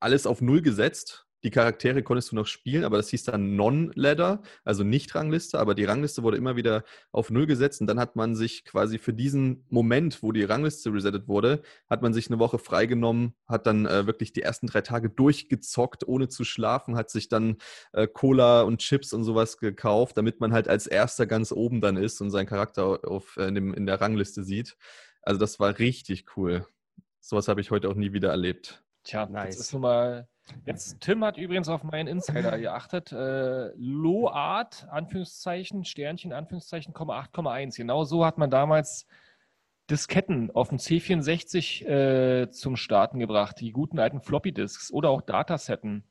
[0.00, 4.42] alles auf Null gesetzt die Charaktere konntest du noch spielen, aber das hieß dann Non-Ladder,
[4.64, 6.82] also nicht Rangliste, aber die Rangliste wurde immer wieder
[7.12, 10.92] auf Null gesetzt und dann hat man sich quasi für diesen Moment, wo die Rangliste
[10.92, 14.80] resettet wurde, hat man sich eine Woche freigenommen, hat dann äh, wirklich die ersten drei
[14.80, 17.58] Tage durchgezockt, ohne zu schlafen, hat sich dann
[17.92, 21.96] äh, Cola und Chips und sowas gekauft, damit man halt als erster ganz oben dann
[21.96, 24.76] ist und seinen Charakter auf, äh, in, dem, in der Rangliste sieht.
[25.22, 26.66] Also das war richtig cool.
[27.20, 28.82] Sowas habe ich heute auch nie wieder erlebt.
[29.04, 29.58] Tja, nice.
[29.58, 30.28] das ist nun mal
[30.64, 33.12] Jetzt, Tim hat übrigens auf meinen Insider geachtet.
[33.12, 37.76] Äh, Loart, Anführungszeichen, Sternchen, Anführungszeichen, 8,1.
[37.76, 39.06] Genau so hat man damals
[39.90, 43.60] Disketten auf dem C64 äh, zum Starten gebracht.
[43.60, 46.04] Die guten alten Floppy-Disks oder auch Datasetten.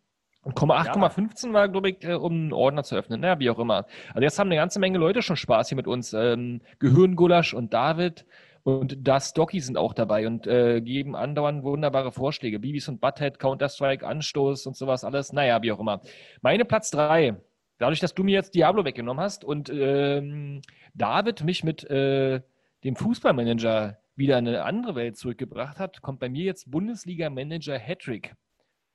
[0.44, 1.54] Und 8,15 ja.
[1.54, 3.22] war, glaube ich, äh, um einen Ordner zu öffnen.
[3.22, 3.86] Naja, wie auch immer.
[4.10, 6.14] Also jetzt haben eine ganze Menge Leute schon Spaß hier mit uns.
[6.14, 8.26] Ähm, Gehirngulasch und David
[8.66, 12.58] und Das Docky sind auch dabei und äh, geben andauernd wunderbare Vorschläge.
[12.58, 15.32] Bibis und Butthead, Counter-Strike, Anstoß und sowas alles.
[15.32, 16.02] Naja, wie auch immer.
[16.42, 17.40] Meine Platz 3.
[17.78, 20.64] Dadurch, dass du mir jetzt Diablo weggenommen hast und ähm,
[20.96, 22.42] David mich mit äh,
[22.84, 28.34] dem Fußballmanager wieder in eine andere Welt zurückgebracht hat, kommt bei mir jetzt Bundesliga-Manager Hattrick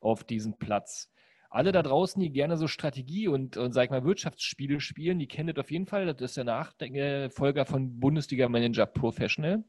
[0.01, 1.13] auf diesen Platz
[1.51, 5.27] alle da draußen, die gerne so Strategie und, und sag ich mal, Wirtschaftsspiele spielen, die
[5.27, 6.07] kennen das auf jeden Fall.
[6.07, 9.65] Das ist der Nachfolger von Bundesliga Manager Professional.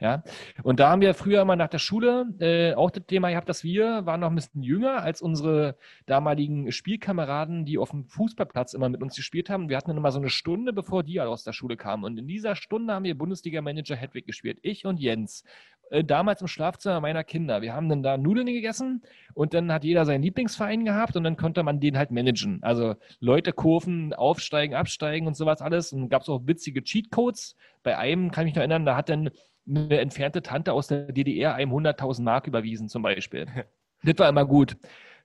[0.00, 0.22] Ja.
[0.62, 3.64] Und da haben wir früher mal nach der Schule äh, auch das Thema gehabt, dass
[3.64, 8.88] wir waren noch ein bisschen jünger als unsere damaligen Spielkameraden, die auf dem Fußballplatz immer
[8.88, 9.68] mit uns gespielt haben.
[9.68, 12.04] Wir hatten dann immer so eine Stunde, bevor die aus der Schule kamen.
[12.04, 14.58] Und in dieser Stunde haben wir Bundesliga Manager Hedwig gespielt.
[14.62, 15.42] Ich und Jens.
[15.90, 17.62] Äh, damals im Schlafzimmer meiner Kinder.
[17.62, 19.02] Wir haben dann da Nudeln gegessen
[19.34, 22.62] und dann hat jeder seinen Lieblingsverein gehabt und dann konnte man den halt managen.
[22.62, 25.92] Also Leute kurven, aufsteigen, absteigen und sowas alles.
[25.92, 27.56] Und gab es auch witzige Cheatcodes.
[27.82, 29.30] Bei einem kann ich mich noch erinnern, da hat dann
[29.66, 33.46] eine entfernte Tante aus der DDR einem 100.000 Mark überwiesen zum Beispiel.
[34.02, 34.76] das war immer gut.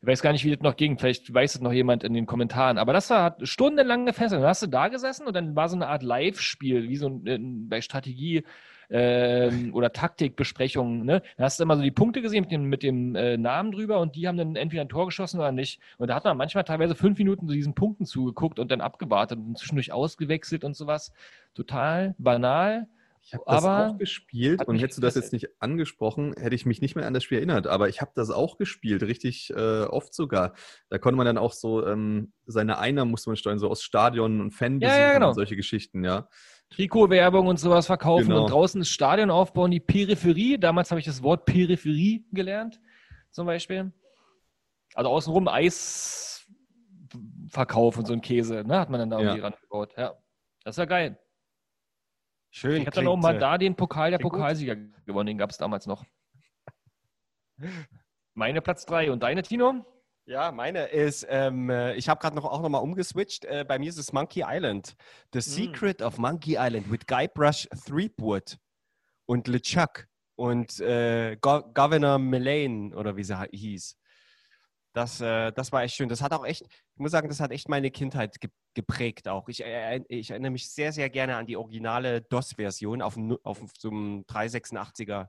[0.01, 0.97] Ich weiß gar nicht, wie das noch ging.
[0.97, 2.77] Vielleicht weiß es noch jemand in den Kommentaren.
[2.77, 4.41] Aber das war stundenlang gefesselt.
[4.41, 7.67] Dann hast du da gesessen und dann war so eine Art Live-Spiel, wie so ein,
[7.67, 8.43] bei Strategie
[8.89, 11.05] ähm, oder Taktikbesprechungen.
[11.05, 11.21] Ne?
[11.37, 13.99] Da hast du immer so die Punkte gesehen mit dem, mit dem äh, Namen drüber
[13.99, 15.79] und die haben dann entweder ein Tor geschossen oder nicht.
[15.97, 19.39] Und da hat man manchmal teilweise fünf Minuten zu diesen Punkten zugeguckt und dann abgewartet
[19.39, 21.11] und zwischendurch ausgewechselt und sowas.
[21.53, 22.87] Total banal.
[23.21, 26.81] Ich habe das auch gespielt und hättest du das jetzt nicht angesprochen, hätte ich mich
[26.81, 27.67] nicht mehr an das Spiel erinnert.
[27.67, 30.53] Aber ich habe das auch gespielt, richtig äh, oft sogar.
[30.89, 34.41] Da konnte man dann auch so ähm, seine Einnahmen musste man steuern, so aus Stadion
[34.41, 35.29] und Fanbesuchen ja, ja, genau.
[35.29, 36.27] und solche Geschichten, ja.
[36.69, 38.43] Trikotwerbung und sowas verkaufen genau.
[38.43, 40.57] und draußen das Stadion aufbauen, die Peripherie.
[40.57, 42.79] Damals habe ich das Wort Peripherie gelernt,
[43.31, 43.91] zum Beispiel.
[44.93, 46.47] Also außenrum Eis
[47.49, 49.43] verkaufen, so ein Käse, ne, hat man dann da irgendwie ja.
[49.45, 49.93] rangebaut.
[49.97, 50.13] Ja,
[50.63, 51.19] das ist ja geil.
[52.51, 52.81] Schön.
[52.81, 55.05] Ich habe dann auch mal da den Pokal der Pokalsieger gut.
[55.05, 56.03] gewonnen, den gab es damals noch.
[58.33, 59.85] Meine Platz 3 und deine, Tino?
[60.29, 63.45] Ja, meine ist, ähm, äh, ich habe gerade noch auch nochmal umgeswitcht.
[63.45, 64.95] Äh, bei mir ist es Monkey Island.
[65.33, 65.41] The mm.
[65.41, 68.59] Secret of Monkey Island with Guybrush Threepwood
[69.25, 73.97] und LeChuck und äh, Go Governor Mullane oder wie sie hieß.
[74.93, 76.09] Das, äh, das war echt schön.
[76.09, 79.49] Das hat auch echt, ich muss sagen, das hat echt meine Kindheit ge geprägt auch.
[79.49, 83.89] Ich, äh, ich, erinnere mich sehr, sehr gerne an die originale DOS-Version auf, auf so
[83.89, 85.27] einem 386er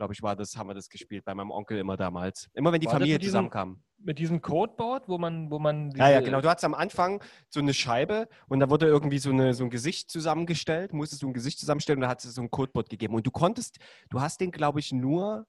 [0.00, 2.48] glaube ich, war das, haben wir das gespielt bei meinem Onkel immer damals.
[2.54, 3.82] Immer wenn die war Familie diesem, zusammenkam.
[3.98, 5.90] Mit diesem Codeboard, wo man, wo man.
[5.90, 6.40] Ja, ja, genau.
[6.40, 9.68] Du hattest am Anfang so eine Scheibe und da wurde irgendwie so, eine, so ein
[9.68, 13.14] Gesicht zusammengestellt, musstest du ein Gesicht zusammenstellen und da hat es so ein Codeboard gegeben.
[13.14, 15.46] Und du konntest, du hast den, glaube ich, nur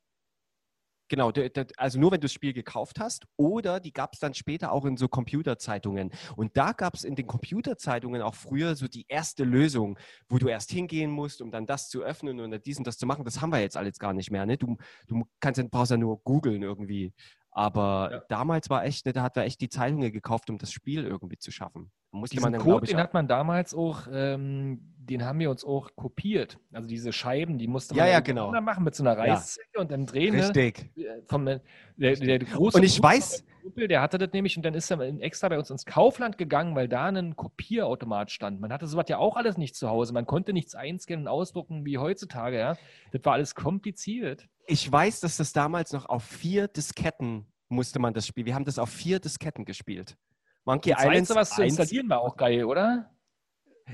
[1.12, 1.34] Genau,
[1.76, 4.86] also nur wenn du das Spiel gekauft hast oder die gab es dann später auch
[4.86, 6.10] in so Computerzeitungen.
[6.38, 10.48] Und da gab es in den Computerzeitungen auch früher so die erste Lösung, wo du
[10.48, 13.26] erst hingehen musst, um dann das zu öffnen und dies und das zu machen.
[13.26, 14.46] Das haben wir jetzt alles gar nicht mehr.
[14.46, 14.58] Ne?
[14.58, 17.14] Du, du kannst, brauchst ja nur googeln irgendwie.
[17.50, 18.24] Aber ja.
[18.30, 21.40] damals war echt, ne, da hat er echt die Zeitungen gekauft, um das Spiel irgendwie
[21.40, 21.92] zu schaffen.
[22.12, 25.50] Musste Diesen man dann, Code, ich, den hat man damals auch, ähm, den haben wir
[25.50, 26.60] uns auch kopiert.
[26.74, 28.52] Also diese Scheiben, die musste man ja, ja, genau.
[28.62, 29.82] machen mit so einer Reißzwecke ja.
[29.82, 30.36] und dann drehen.
[30.36, 30.44] Ne?
[30.44, 30.92] Richtig.
[31.28, 31.62] Vom, der,
[31.96, 35.48] der, große und ich weiß, Kumpel, der hatte das nämlich und dann ist er extra
[35.48, 38.60] bei uns ins Kaufland gegangen, weil da ein Kopierautomat stand.
[38.60, 40.14] Man hatte sowas ja auch alles nicht zu Hause.
[40.14, 42.58] Man konnte nichts einscannen und ausdrucken wie heutzutage.
[42.58, 42.78] Ja?
[43.12, 44.50] Das war alles kompliziert.
[44.68, 48.46] Ich weiß, dass das damals noch auf vier Disketten musste man das spielen.
[48.46, 50.18] Wir haben das auf vier Disketten gespielt.
[50.66, 51.78] Monkey Das Island Einzige, was zu 1.
[51.78, 53.10] installieren war auch geil, oder?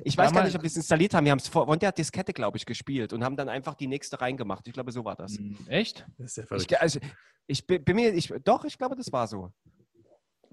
[0.04, 1.26] Ich weiß gar Damals- nicht, ob wir es installiert haben.
[1.26, 4.20] Wir haben es vor der Diskette, glaube ich, gespielt und haben dann einfach die nächste
[4.22, 4.68] reingemacht.
[4.68, 5.38] Ich glaube, so war das.
[5.38, 6.06] Hm, Echt?
[6.18, 6.68] Das ist ja Ich, verrückt.
[6.68, 7.00] ge- also,
[7.48, 9.52] ich bin mir, ich, doch, ich glaube, das war so.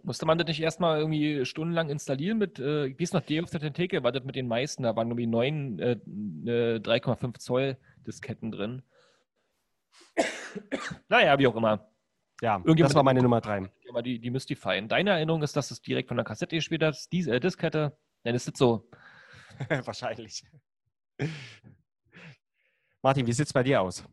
[0.03, 3.49] Musste man das nicht erstmal irgendwie stundenlang installieren mit, äh, wie ist noch Day of
[3.49, 5.93] the Tentacle, war das mit den meisten, da waren irgendwie neun äh,
[6.47, 8.83] äh, 3,5 Zoll Disketten drin.
[11.09, 11.89] naja, wie auch immer.
[12.45, 13.71] Ja, das war meine Nummer drei.
[13.89, 14.87] Aber die, die Mystifying.
[14.87, 17.97] Deine Erinnerung ist, dass du es direkt von der Kassette gespielt hast, die äh, Diskette.
[18.23, 18.87] Nein, ist das so.
[19.85, 20.45] Wahrscheinlich.
[23.01, 24.05] Martin, wie sieht es bei dir aus?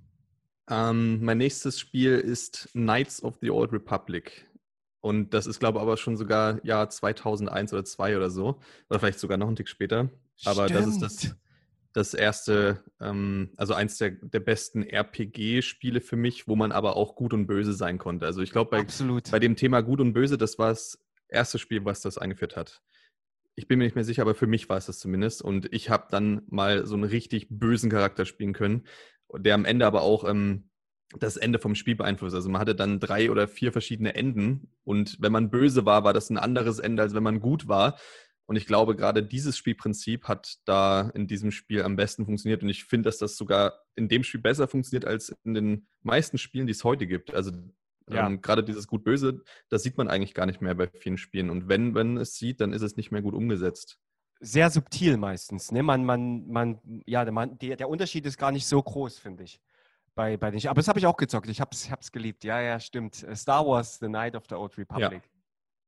[0.69, 4.49] Ähm, mein nächstes Spiel ist Knights of the Old Republic.
[5.01, 8.61] Und das ist, glaube ich, aber schon sogar Jahr 2001 oder 2 oder so.
[8.89, 10.09] Oder vielleicht sogar noch einen Tick später.
[10.45, 11.35] Aber das ist das, Stimmt.
[11.93, 17.15] Das erste, ähm, also eins der, der besten RPG-Spiele für mich, wo man aber auch
[17.15, 18.25] gut und böse sein konnte.
[18.25, 19.29] Also ich glaube, bei, Absolut.
[19.31, 22.81] bei dem Thema Gut und Böse, das war das erste Spiel, was das eingeführt hat.
[23.55, 25.41] Ich bin mir nicht mehr sicher, aber für mich war es das zumindest.
[25.41, 28.87] Und ich habe dann mal so einen richtig bösen Charakter spielen können,
[29.33, 30.69] der am Ende aber auch ähm,
[31.19, 32.35] das Ende vom Spiel beeinflusst.
[32.35, 34.71] Also man hatte dann drei oder vier verschiedene Enden.
[34.83, 37.97] Und wenn man böse war, war das ein anderes Ende, als wenn man gut war.
[38.51, 42.61] Und ich glaube, gerade dieses Spielprinzip hat da in diesem Spiel am besten funktioniert.
[42.61, 46.37] Und ich finde, dass das sogar in dem Spiel besser funktioniert als in den meisten
[46.37, 47.33] Spielen, die es heute gibt.
[47.33, 47.51] Also
[48.09, 48.27] Ja.
[48.27, 51.49] ähm, gerade dieses Gut-Böse, das sieht man eigentlich gar nicht mehr bei vielen Spielen.
[51.49, 53.99] Und wenn man es sieht, dann ist es nicht mehr gut umgesetzt.
[54.41, 55.71] Sehr subtil meistens.
[55.71, 55.81] Ne?
[55.81, 59.43] Man, man, man, ja, der, man, der, der Unterschied ist gar nicht so groß, finde
[59.43, 59.61] ich.
[60.13, 61.47] Bei, bei den, aber das habe ich auch gezockt.
[61.47, 62.43] Ich habe es geliebt.
[62.43, 63.23] Ja, ja, stimmt.
[63.23, 65.21] Äh, Star Wars, The Night of the Old Republic.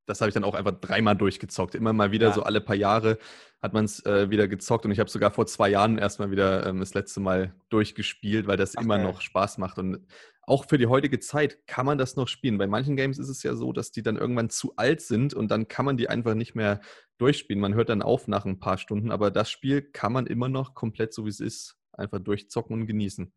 [0.06, 1.76] Das habe ich dann auch einfach dreimal durchgezockt.
[1.76, 2.34] Immer mal wieder, Ja.
[2.34, 3.18] so alle paar Jahre
[3.62, 4.86] hat man es äh, wieder gezockt.
[4.86, 8.58] Und ich habe sogar vor zwei Jahren erstmal wieder ähm, das letzte Mal durchgespielt, weil
[8.58, 9.06] das Ach, immer geil.
[9.06, 9.78] noch Spaß macht.
[9.80, 10.06] Und
[10.42, 12.58] auch für die heutige Zeit kann man das noch spielen.
[12.58, 15.50] Bei manchen Games ist es ja so, dass die dann irgendwann zu alt sind und
[15.52, 16.82] dann kann man die einfach nicht mehr
[17.18, 17.62] durchspielen.
[17.62, 20.74] Man hört dann auf nach ein paar Stunden, aber das Spiel kann man immer noch
[20.74, 23.32] komplett so wie es ist, einfach durchzocken und genießen.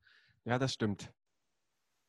[0.45, 1.13] Ja, das stimmt.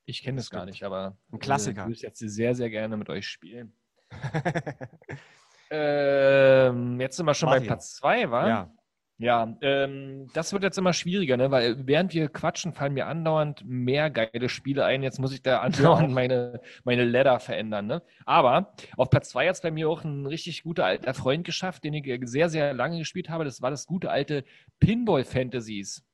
[0.06, 0.72] Ich kenne das gar stimmt.
[0.72, 1.84] nicht, aber Ein Klassiker.
[1.84, 3.74] Ich würde jetzt sehr, sehr gerne mit euch spielen.
[5.70, 7.64] Ähm, jetzt sind wir schon Martin.
[7.64, 8.48] bei Platz 2, wa?
[8.48, 8.72] ja.
[9.20, 11.50] Ja, ähm, das wird jetzt immer schwieriger, ne?
[11.50, 15.02] weil während wir quatschen, fallen mir andauernd mehr geile Spiele ein.
[15.02, 17.88] Jetzt muss ich da andauernd meine, meine Ladder verändern.
[17.88, 18.04] Ne?
[18.28, 21.84] Aber auf Platz 2 hat es bei mir auch ein richtig guter alter Freund geschafft,
[21.84, 23.44] den ich äh, sehr, sehr lange gespielt habe.
[23.44, 24.44] Das war das gute alte
[24.80, 26.07] Pinball Fantasies.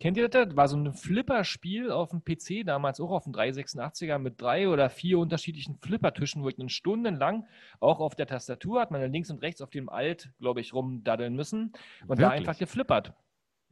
[0.00, 0.56] Kennt ihr das?
[0.56, 4.88] War so ein Flipperspiel auf dem PC, damals auch auf dem 386er mit drei oder
[4.88, 7.46] vier unterschiedlichen Flippertischen, wo ich dann stundenlang
[7.80, 10.72] auch auf der Tastatur hat man dann links und rechts auf dem Alt, glaube ich,
[10.72, 11.72] rumdaddeln müssen
[12.08, 12.48] und da Wirklich?
[12.48, 13.12] einfach geflippert.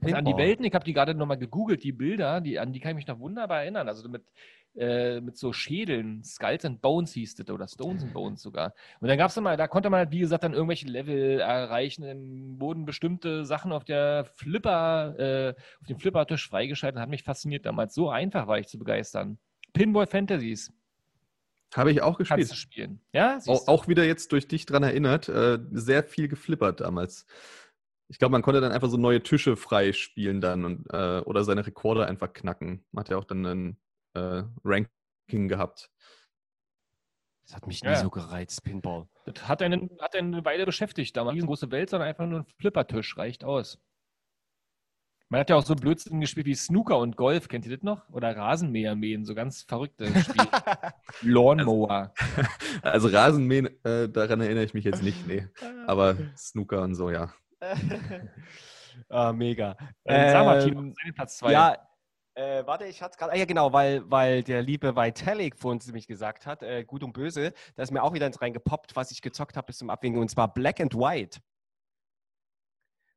[0.00, 0.36] Und an die.
[0.36, 3.06] Welten, ich habe die gerade nochmal gegoogelt, die Bilder, die, an die kann ich mich
[3.06, 3.88] noch wunderbar erinnern.
[3.88, 4.22] Also mit,
[4.78, 8.74] äh, mit so Schädeln, Skulls and Bones hieß das oder Stones and Bones sogar.
[9.00, 12.02] Und dann gab es immer, da konnte man halt, wie gesagt, dann irgendwelche Level erreichen.
[12.02, 17.00] Dann wurden bestimmte Sachen auf der Flipper, äh, auf dem Flippertisch freigeschaltet.
[17.00, 17.94] Hat mich fasziniert damals.
[17.94, 19.38] So einfach war ich zu begeistern.
[19.72, 20.72] Pinball Fantasies
[21.74, 22.58] Habe ich auch kannst du gespielt.
[22.58, 23.00] spielen.
[23.12, 27.26] Ja, Auch, auch wieder jetzt durch dich dran erinnert, äh, sehr viel geflippert damals.
[28.08, 31.66] Ich glaube, man konnte dann einfach so neue Tische freispielen dann und, äh, oder seine
[31.66, 32.82] Rekorde einfach knacken.
[32.90, 33.76] Man hat ja auch dann ein
[34.18, 35.90] äh, Ranking gehabt.
[37.46, 37.90] Das hat mich Ja.
[37.92, 39.08] nie so gereizt, Pinball.
[39.24, 41.16] Das hat einen, hat einen eine Weile beschäftigt.
[41.16, 43.78] Da war eine riesengroße Welt, sondern einfach nur ein Flippertisch reicht aus.
[45.30, 47.48] Man hat ja auch so Blödsinn gespielt wie Snooker und Golf.
[47.48, 48.08] Kennt ihr das noch?
[48.10, 50.48] Oder Rasenmäher mähen, so ganz verrückte Spiele.
[51.22, 52.14] Lawnmower.
[52.82, 55.46] Also Rasenmähen, äh, daran erinnere ich mich jetzt nicht, nee.
[55.86, 57.32] Aber Snooker und so, ja.
[59.08, 59.76] ah, mega.
[60.04, 61.52] Ähm, sag mal, Ähm, Tino, dein Platz zwei.
[61.52, 61.87] Ja,
[62.38, 63.32] äh, warte, ich hatte es gerade.
[63.32, 67.02] Ah, ja, genau, weil, weil der liebe Vitalik vor uns nämlich gesagt hat, äh, gut
[67.02, 69.90] und böse, da ist mir auch wieder ins reingepoppt, was ich gezockt habe bis zum
[69.90, 71.40] Abwinken, und zwar Black and White.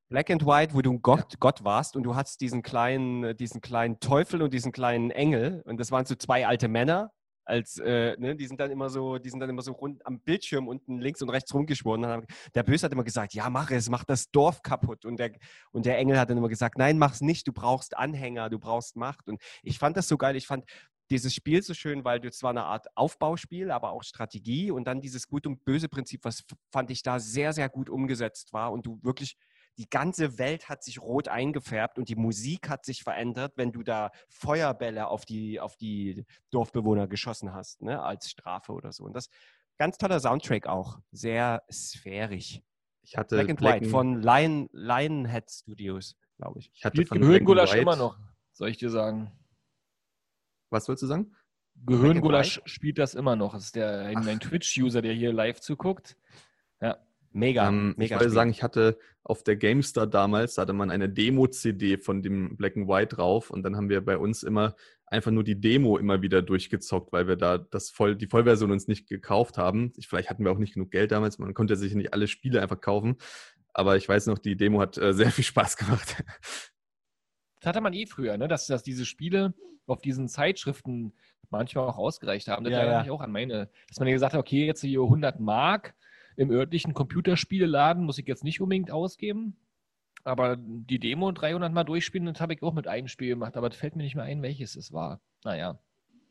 [0.10, 3.62] Black and White, wo du Gott, Gott warst und du hattest diesen kleinen, äh, diesen
[3.62, 7.12] kleinen Teufel und diesen kleinen Engel und das waren so zwei alte Männer.
[7.52, 10.22] Als, äh, ne, die sind dann immer so, die sind dann immer so rund am
[10.22, 12.06] Bildschirm unten links und rechts rumgeschworen.
[12.06, 15.04] Haben, der Böse hat immer gesagt, ja, mach es, mach das Dorf kaputt.
[15.04, 15.34] Und der,
[15.72, 18.96] und der Engel hat dann immer gesagt, nein, mach's nicht, du brauchst Anhänger, du brauchst
[18.96, 19.28] Macht.
[19.28, 20.64] Und ich fand das so geil, ich fand
[21.10, 25.02] dieses Spiel so schön, weil es war eine Art Aufbauspiel, aber auch Strategie und dann
[25.02, 28.98] dieses Gut- und Böse-Prinzip, was fand ich da sehr, sehr gut umgesetzt war und du
[29.04, 29.36] wirklich,
[29.77, 33.84] die ganze Welt hat sich rot eingefärbt und die Musik hat sich verändert, wenn du
[33.84, 39.03] da Feuerbälle auf die, auf die Dorfbewohner geschossen hast, ne, als Strafe oder so.
[39.05, 39.29] Und das
[39.77, 42.62] ganz toller Soundtrack auch, sehr sphärisch.
[43.03, 46.71] Ich hatte Black and Black White von Lion, Lionhead Studios, glaube ich.
[46.73, 48.17] ich hatte Spielt von Gehirngulasch immer noch,
[48.53, 49.31] soll ich dir sagen.
[50.69, 51.36] Was wolltest du sagen?
[51.86, 53.53] Gehirngulasch spielt das immer noch.
[53.53, 56.15] Das ist der, ein, ein Twitch-User, der hier live zuguckt.
[57.32, 58.15] Mega, Ähm, ich mega.
[58.15, 58.34] wollte Spiel.
[58.36, 62.76] sagen, ich hatte auf der GameStar damals, da hatte man eine Demo-CD von dem Black
[62.76, 66.22] and White drauf und dann haben wir bei uns immer einfach nur die Demo immer
[66.22, 69.94] wieder durchgezockt, weil wir da das voll, die Vollversion uns nicht gekauft haben.
[69.98, 72.62] Ich, vielleicht hatten wir auch nicht genug Geld damals, man konnte sich nicht alle Spiele
[72.62, 73.17] einfach kaufen.
[73.74, 76.24] Aber ich weiß noch, die Demo hat äh, sehr viel Spaß gemacht.
[77.62, 78.48] Das hatte man eh früher, ne?
[78.48, 79.54] dass, dass diese Spiele
[79.86, 81.13] auf diesen Zeitschriften
[81.50, 82.63] manchmal auch ausgereicht haben.
[82.63, 83.02] Das Ja, erinnert ja.
[83.04, 85.94] mich auch an meine, dass man gesagt hat, okay, jetzt hier 100 Mark
[86.36, 89.58] im örtlichen Computerspieleladen muss ich jetzt nicht unbedingt ausgeben.
[90.24, 93.58] Aber die Demo 300 Mal durchspielen, das habe ich auch mit einem Spiel gemacht.
[93.58, 95.20] Aber das fällt mir nicht mehr ein, welches es war.
[95.44, 95.80] Naja.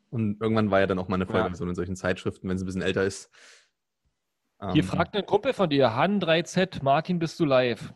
[0.09, 1.31] Und irgendwann war ja dann auch mal eine Ja.
[1.31, 3.29] Vollversion in solchen Zeitschriften, wenn es ein bisschen älter ist.
[4.73, 7.93] Hier Ähm, fragt ein Kumpel von dir, Han3Z, Martin, bist du live?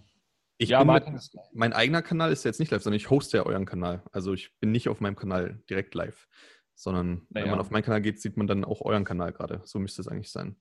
[0.58, 1.46] ich ja, bin Martin mit, ist live.
[1.54, 4.04] mein eigener Kanal ist ja jetzt nicht live, sondern ich hoste ja euren Kanal.
[4.12, 6.28] Also ich bin nicht auf meinem Kanal direkt live,
[6.74, 7.52] sondern wenn Naja.
[7.52, 9.62] man auf meinen Kanal geht, sieht man dann auch euren Kanal gerade.
[9.66, 10.56] So müsste es eigentlich sein.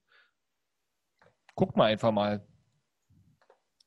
[1.55, 2.47] Guckt mal einfach mal.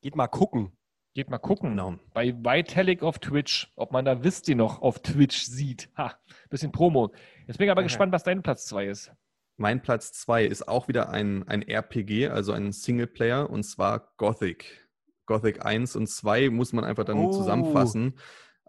[0.00, 0.72] Geht mal gucken.
[1.14, 1.70] Geht mal gucken.
[1.70, 1.98] Genau.
[2.14, 5.90] Bei Vitalik auf Twitch, ob man da wisst ihr noch auf Twitch sieht.
[5.96, 6.14] Ha,
[6.50, 7.12] bisschen Promo.
[7.46, 7.86] Jetzt bin ich aber Ja.
[7.86, 9.12] gespannt, was dein Platz 2 ist.
[9.56, 14.88] Mein Platz 2 ist auch wieder ein, ein RPG, also ein Singleplayer, und zwar Gothic.
[15.26, 17.30] Gothic 1 und 2 muss man einfach dann Oh.
[17.30, 18.18] zusammenfassen.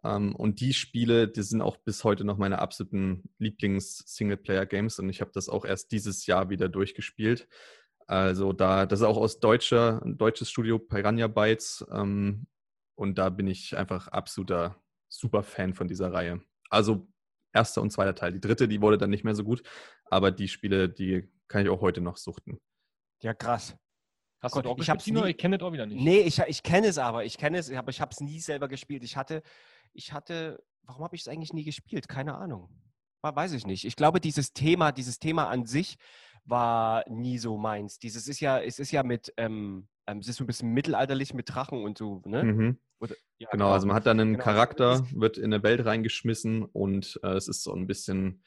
[0.03, 5.21] Ähm, und die Spiele, die sind auch bis heute noch meine absoluten Lieblings-Singleplayer-Games und ich
[5.21, 7.47] habe das auch erst dieses Jahr wieder durchgespielt.
[8.09, 12.47] Also da, das ist auch aus deutscher, ein deutsches Studio Piranha Bytes ähm,
[12.95, 16.41] und da bin ich einfach absoluter Super-Fan von dieser Reihe.
[16.71, 17.07] Also
[17.53, 18.33] erster und zweiter Teil.
[18.33, 19.61] Die dritte, die wurde dann nicht mehr so gut,
[20.05, 22.59] aber die Spiele, die kann ich auch heute noch suchten.
[23.21, 23.75] Ja, krass.
[24.41, 26.01] Hast Gott, du auch ich hab's nie- Ich kenne das auch wieder nicht.
[26.01, 27.25] Nee, ich, ich kenne es aber.
[27.25, 29.03] Ich kenne es, aber ich habe es nie selber gespielt.
[29.03, 29.43] Ich hatte,
[29.93, 32.07] ich hatte, warum habe ich es eigentlich nie gespielt?
[32.07, 32.69] Keine Ahnung.
[33.21, 33.85] Weiß ich nicht.
[33.85, 35.97] Ich glaube, dieses Thema, dieses Thema an sich
[36.49, 37.99] war nie so meins.
[37.99, 41.33] Dieses ist ja, es ist ja mit, ähm, ähm, es ist so ein bisschen mittelalterlich
[41.33, 42.43] mit Drachen und so, ne?
[42.43, 42.77] Mhm.
[42.99, 44.43] Oder, ja, Genau, also man hat dann einen Genau.
[44.43, 48.43] Charakter, wird in eine Welt reingeschmissen und äh, es ist so ein bisschen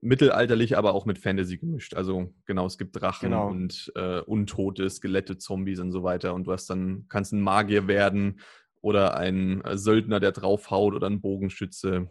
[0.00, 1.94] mittelalterlich, aber auch mit Fantasy gemischt.
[1.94, 3.48] Also genau, es gibt Drachen Genau.
[3.48, 6.34] und äh, Untote, Skelette, Zombies und so weiter.
[6.34, 8.40] Und du hast dann, kannst ein Magier werden
[8.80, 12.10] oder ein Söldner, der draufhaut oder ein Bogenschütze.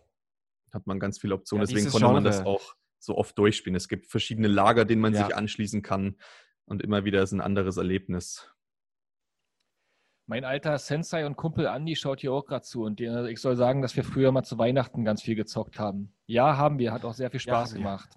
[0.73, 1.65] Hat man ganz viele Optionen.
[1.65, 2.49] Ja, Deswegen konnte man das Genre.
[2.49, 3.75] auch so oft durchspielen.
[3.75, 5.25] Es gibt verschiedene Lager, denen man Ja.
[5.25, 6.17] sich anschließen kann.
[6.65, 8.51] Und immer wieder ist ein anderes Erlebnis.
[10.25, 13.55] Mein alter Sensei und Kumpel Andi schaut hier auch gerade zu und der, ich soll
[13.55, 16.13] sagen, dass wir früher mal zu Weihnachten ganz viel gezockt haben.
[16.25, 16.91] Ja, haben wir.
[16.91, 17.77] Hat auch sehr viel Ja, Spaß wir.
[17.77, 18.10] gemacht.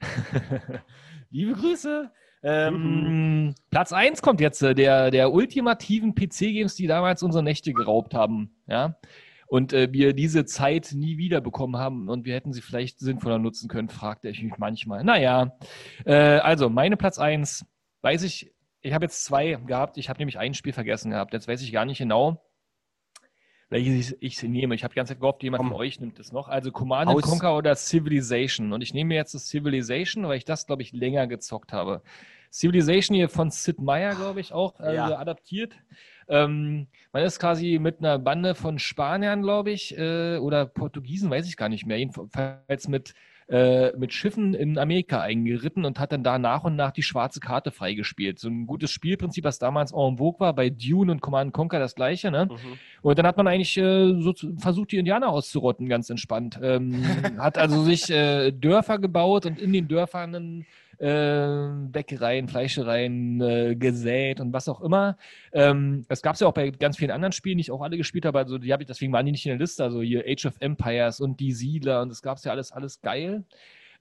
[1.30, 2.10] Liebe Grüße.
[2.42, 8.14] Ähm, Platz 1 kommt jetzt, äh, der, der ultimativen PC-Games, die damals unsere Nächte geraubt
[8.14, 8.54] haben.
[8.66, 8.96] Ja.
[9.50, 13.40] Und äh, wir diese Zeit nie wieder bekommen haben und wir hätten sie vielleicht sinnvoller
[13.40, 15.02] nutzen können, fragte ich mich manchmal.
[15.02, 15.58] Naja,
[16.04, 17.66] äh, also meine Platz 1,
[18.02, 21.32] weiß ich, ich habe jetzt zwei gehabt, ich habe nämlich ein Spiel vergessen gehabt.
[21.32, 22.40] Jetzt weiß ich gar nicht genau,
[23.70, 24.76] welches ich, ich nehme.
[24.76, 25.70] Ich habe die ganze Zeit gehofft, jemand Komm.
[25.70, 26.46] von euch nimmt es noch.
[26.48, 28.72] Also Command and Aus- Conquer oder Civilization.
[28.72, 32.02] Und ich nehme jetzt das Civilization, weil ich das, glaube ich, länger gezockt habe.
[32.52, 35.16] Civilization hier von Sid Meier, glaube ich, auch äh, Ja.
[35.18, 35.74] adaptiert.
[36.30, 41.46] Ähm, man ist quasi mit einer Bande von Spaniern, glaube ich, äh, oder Portugiesen, weiß
[41.48, 41.98] ich gar nicht mehr.
[41.98, 43.14] Jedenfalls mit,
[43.48, 47.40] äh, mit Schiffen in Amerika eingeritten und hat dann da nach und nach die schwarze
[47.40, 48.38] Karte freigespielt.
[48.38, 51.96] So ein gutes Spielprinzip, was damals en vogue war, bei Dune und Command Conquer das
[51.96, 52.46] gleiche, ne?
[52.46, 52.78] Mhm.
[53.02, 56.60] Und dann hat man eigentlich äh, so versucht, die Indianer auszurotten, ganz entspannt.
[56.62, 57.02] Ähm,
[57.38, 60.66] hat also sich äh, Dörfer gebaut und in den Dörfern dann,
[61.00, 65.16] äh, Bäckereien, Fleischereien äh, gesät und was auch immer.
[65.52, 67.96] Ähm, das gab es ja auch bei ganz vielen anderen Spielen, die ich auch alle
[67.96, 68.38] gespielt habe.
[68.38, 69.82] Also die habe ich, deswegen waren die nicht in der Liste.
[69.82, 73.00] Also hier Age of Empires und die Siedler und das gab es ja alles, alles
[73.00, 73.44] geil.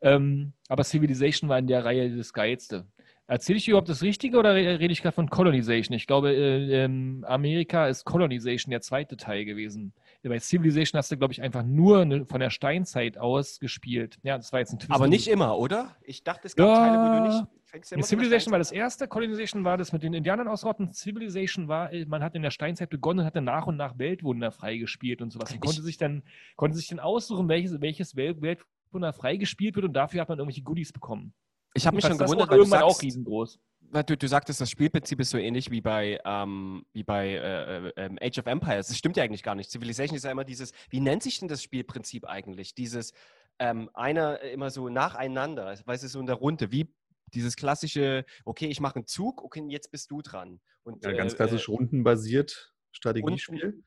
[0.02, 2.86] Ähm, aber Civilization war in der Reihe das Geilste.
[3.28, 5.96] Erzähle ich überhaupt das Richtige oder re- rede ich gerade von Colonization?
[5.96, 9.94] Ich glaube, äh, ähm, Amerika ist Colonization der zweite Teil gewesen.
[10.22, 14.18] Bei Civilization hast du, glaube ich, einfach nur ne, von der Steinzeit aus gespielt.
[14.22, 14.92] Ja, das war jetzt ein Twist.
[14.92, 15.96] Aber nicht immer, oder?
[16.02, 16.76] Ich dachte, es gab Ja.
[16.76, 17.48] Teile, wo du nicht.
[17.64, 20.92] Fängst Nee, immer Civilization war das erste, Colonization war das mit den Indianern ausrotten.
[20.92, 24.52] Civilization war, äh, man hat in der Steinzeit begonnen und hatte nach und nach Weltwunder
[24.52, 25.52] freigespielt und sowas.
[25.54, 26.24] Ich- konnte sich dann,
[26.58, 30.64] konnte sich dann aussuchen, welches, welches Wel- Weltwunder freigespielt wird und dafür hat man irgendwelche
[30.64, 31.34] Goodies bekommen.
[31.76, 33.60] Ich habe mich schon gewundert, weil du irgendwann auch sagst, riesengroß.
[33.92, 37.88] Weil du, du sagtest, das Spielprinzip ist so ähnlich wie bei, ähm, wie bei äh,
[37.90, 38.88] äh, Age of Empires.
[38.88, 39.72] Das stimmt ja eigentlich gar nicht.
[39.72, 42.76] Civilization ist ja immer dieses, wie nennt sich denn das Spielprinzip eigentlich?
[42.76, 43.14] Dieses,
[43.60, 46.94] ähm, einer äh, immer so nacheinander, weißt du, so in der Runde, wie
[47.34, 50.62] dieses klassische, okay, ich mache einen Zug, okay, jetzt bist du dran.
[50.84, 53.84] Und, Ja, ganz äh, klassisch äh, rundenbasiert Strategiespiel.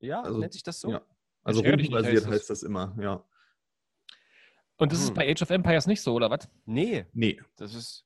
[0.00, 0.90] Ja, Also, nennt sich das so?
[0.90, 1.04] Ja.
[1.42, 2.46] Also nicht, rundenbasiert heißt heißt, es.
[2.60, 3.24] das immer, ja.
[4.76, 5.14] Und das ist Hm.
[5.14, 6.48] bei Age of Empires nicht so, oder was?
[6.64, 7.40] Nee, Nee.
[7.56, 8.04] das ist.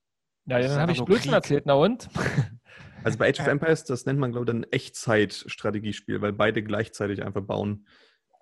[0.48, 1.34] Ja, dann habe ich Blödsinn Krieg.
[1.34, 2.08] erzählt, na und?
[3.04, 7.22] Also bei Age of Empires, das nennt man, glaube ich, dann Echtzeit-Strategiespiel, weil beide gleichzeitig
[7.24, 7.86] einfach bauen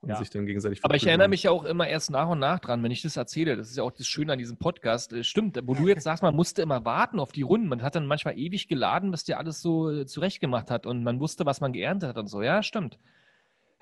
[0.00, 0.16] und Ja.
[0.16, 1.08] sich dann gegenseitig Aber ich verprügeln.
[1.20, 3.56] erinnere mich ja auch immer erst nach und nach dran, wenn ich das erzähle.
[3.56, 5.12] Das ist ja auch das Schöne an diesem Podcast.
[5.12, 7.68] Äh, Stimmt, wo du jetzt sagst, man musste immer warten auf die Runden.
[7.68, 11.20] Man hat dann manchmal ewig geladen, bis der alles so äh, zurechtgemacht hat und man
[11.20, 12.40] wusste, was man geerntet hat und so.
[12.42, 12.98] Ja, stimmt.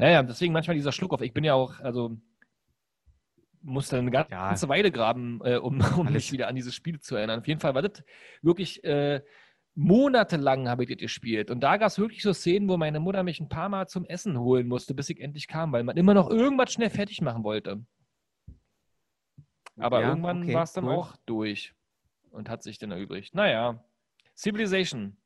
[0.01, 1.21] Ja, ja, deswegen manchmal dieser Schluck auf.
[1.21, 2.17] Ich bin ja auch, also
[3.65, 4.69] musste eine ganze Ja.
[4.69, 7.41] Weile graben, äh, um, um mich wieder an dieses Spiel zu erinnern.
[7.41, 8.03] Auf jeden Fall war das
[8.43, 9.23] wirklich äh,
[9.75, 11.51] monatelang habe ich das gespielt.
[11.51, 14.05] Und da gab es wirklich so Szenen, wo meine Mutter mich ein paar Mal zum
[14.07, 17.43] Essen holen musste, bis ich endlich kam, weil man immer noch irgendwas schnell fertig machen
[17.43, 17.85] wollte.
[19.77, 20.95] Aber Ja, irgendwann okay, war es dann cool.
[20.95, 21.75] auch durch
[22.31, 23.35] und hat sich dann erübrigt.
[23.35, 23.83] Naja,
[24.37, 25.17] Civilization.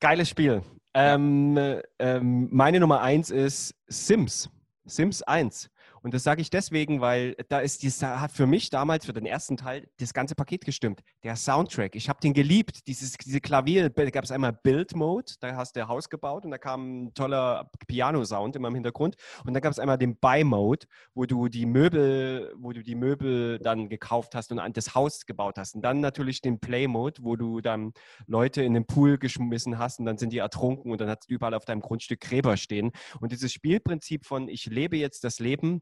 [0.00, 0.62] Geiles Spiel.
[0.94, 4.50] Ähm, äh, ähm, meine Nummer eins ist Sims.
[4.84, 5.70] Sims 1.
[6.04, 9.14] Und das sage ich deswegen, weil da ist dies, da hat für mich damals, für
[9.14, 11.00] den ersten Teil, das ganze Paket gestimmt.
[11.22, 12.86] Der Soundtrack, ich habe den geliebt.
[12.86, 16.50] Dieses, diese Klavier, da gab es einmal Build Mode, da hast du Haus gebaut und
[16.50, 19.16] da kam ein toller Piano-Sound immer im Hintergrund.
[19.46, 22.96] Und dann gab es einmal den Buy Mode, wo du die Möbel, wo du die
[22.96, 25.74] Möbel dann gekauft hast und das Haus gebaut hast.
[25.74, 27.94] Und dann natürlich den Play Mode, wo du dann
[28.26, 31.34] Leute in den Pool geschmissen hast und dann sind die ertrunken und dann hast du
[31.34, 32.92] überall auf deinem Grundstück Gräber stehen.
[33.22, 35.80] Und dieses Spielprinzip von ich lebe jetzt das Leben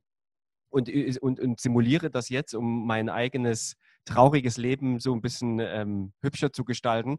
[0.73, 0.89] und,
[1.21, 6.53] und, und simuliere das jetzt, um mein eigenes trauriges Leben so ein bisschen ähm, hübscher
[6.53, 7.19] zu gestalten.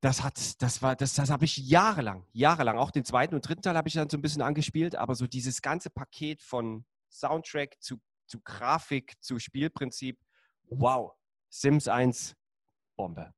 [0.00, 2.78] Das hat, das war, das, das habe ich jahrelang, jahrelang.
[2.78, 5.26] Auch den zweiten und dritten Teil habe ich dann so ein bisschen angespielt, aber so
[5.26, 10.18] dieses ganze Paket von Soundtrack zu, zu Grafik, zu Spielprinzip,
[10.70, 11.12] wow.
[11.50, 12.36] Sims 1,
[12.96, 13.32] Bombe.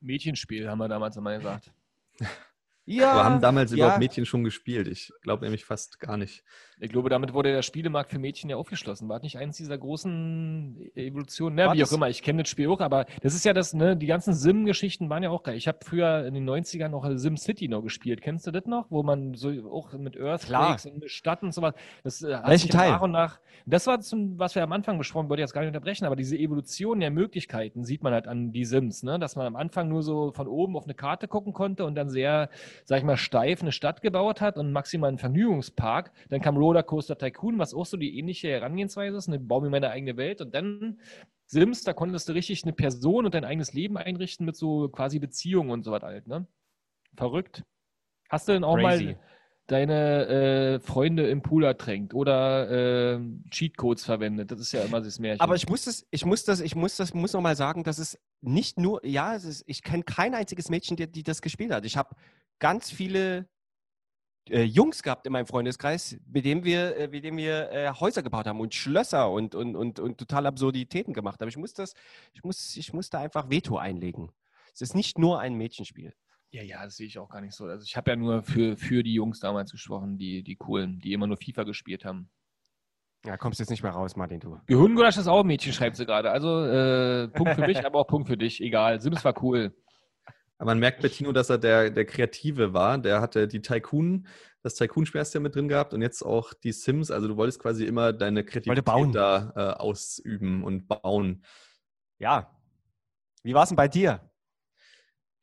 [0.00, 1.72] Mädchenspiel, haben wir damals immer gesagt.
[2.90, 3.76] Ja, Aber haben damals ja.
[3.76, 4.88] überhaupt Mädchen schon gespielt?
[4.88, 6.42] Ich glaube nämlich fast gar nicht.
[6.80, 9.08] Ich glaube, damit wurde der Spielemarkt für Mädchen ja aufgeschlossen.
[9.08, 11.56] War das nicht eins dieser großen Evolutionen?
[11.56, 13.52] Ne, War wie das- auch immer, ich kenne das Spiel auch, aber das ist ja
[13.52, 15.56] das, ne, die ganzen Sim-Geschichten waren ja auch geil.
[15.56, 18.22] Ich habe früher in den 90ern noch Sim City noch gespielt.
[18.22, 18.86] Kennst du das noch?
[18.90, 21.74] Wo man so auch mit Earthquakes und mit Stadt und sowas.
[22.04, 22.90] Das äh, hat Welchen Teil?
[22.92, 23.38] nach und nach.
[23.66, 26.16] Das war zum, was wir am Anfang besprochen, wollte ich jetzt gar nicht unterbrechen, aber
[26.16, 29.18] diese Evolution der Möglichkeiten sieht man halt an die Sims, ne?
[29.18, 32.08] Dass man am Anfang nur so von oben auf eine Karte gucken konnte und dann
[32.08, 32.48] sehr,
[32.84, 36.12] sag ich mal, steif eine Stadt gebaut hat und maximal einen Vergnügungspark.
[36.28, 39.28] Dann kam Rollercoaster Tycoon, was auch so die ähnliche Herangehensweise ist.
[39.28, 39.38] Ne?
[39.38, 40.98] Baue mir meine eigene Welt und dann
[41.46, 45.18] Sims, da konntest du richtig eine Person und dein eigenes Leben einrichten mit so quasi
[45.18, 46.46] Beziehungen und so was halt, ne?
[47.16, 47.64] Verrückt.
[48.28, 49.04] Hast du denn auch Crazy.
[49.04, 49.18] mal
[49.66, 53.20] deine äh, Freunde im Pool ertränkt oder äh,
[53.50, 54.50] Cheatcodes verwendet?
[54.50, 55.40] Das ist ja immer das Märchen.
[55.40, 57.98] Aber ich muss das, ich muss das, ich muss das, muss noch mal sagen, dass
[57.98, 61.72] es nicht nur, ja, es ist, ich kenne kein einziges Mädchen, die, die das gespielt
[61.72, 61.86] hat.
[61.86, 62.14] Ich habe
[62.58, 63.48] ganz viele
[64.50, 68.22] äh, Jungs gehabt in meinem Freundeskreis, mit denen wir, äh, mit denen wir äh, Häuser
[68.22, 71.48] gebaut haben und Schlösser und, und, und, und total Absurditäten gemacht haben.
[71.48, 71.94] Ich muss das,
[72.32, 74.30] ich muss, ich muss da einfach Veto einlegen.
[74.72, 76.14] Es ist nicht nur ein Mädchenspiel.
[76.50, 77.64] Ja, ja, das sehe ich auch gar nicht so.
[77.64, 81.12] Also ich habe ja nur für, für die Jungs damals gesprochen, die, die coolen, die
[81.12, 82.30] immer nur FIFA gespielt haben.
[83.26, 84.58] Ja, kommst jetzt nicht mehr raus, Martin, du.
[84.66, 86.30] Gehirngulasch ist auch ein Mädchen, schreibt sie gerade.
[86.30, 88.62] Also äh, Punkt für mich, aber auch Punkt für dich.
[88.62, 89.00] Egal.
[89.00, 89.74] Sims war cool.
[90.58, 92.98] Aber man merkt bei Tino, dass er der, der Kreative war.
[92.98, 94.26] Der hatte die Tycoon,
[94.62, 97.10] das Tycoon-Spiel hast du ja mit drin gehabt und jetzt auch die Sims.
[97.10, 101.44] Also du wolltest quasi immer deine Kreativität da äh, ausüben und bauen.
[102.18, 102.50] Ja.
[103.44, 104.20] Wie war es denn bei dir?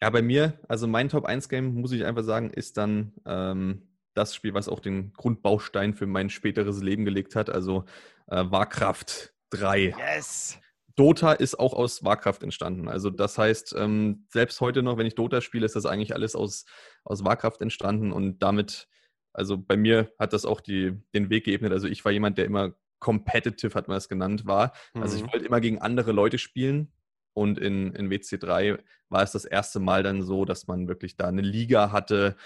[0.02, 4.54] Ja, bei mir, also mein Top-1-Game, muss ich einfach sagen, ist dann ähm, das Spiel,
[4.54, 7.50] was auch den Grundbaustein für mein späteres Leben gelegt hat.
[7.50, 7.86] Also
[8.28, 9.96] äh, Warcraft 3.
[9.98, 10.60] Yes!
[10.96, 12.88] Dota ist auch aus Warcraft entstanden.
[12.88, 16.36] Also das heißt, ähm, selbst heute noch, wenn ich Dota spiele, ist das eigentlich alles
[16.36, 16.66] aus,
[17.04, 18.88] aus Warcraft entstanden und damit,
[19.34, 21.74] also bei mir hat das auch die, den Weg geebnet.
[21.74, 24.74] Also ich war jemand, der immer competitive, hat man es genannt, war.
[25.00, 25.32] Also ich Mhm.
[25.34, 26.94] wollte immer gegen andere Leute spielen
[27.34, 28.80] und in, in WC3
[29.10, 32.38] war es das erste Mal dann so, dass man wirklich da eine Liga hatte.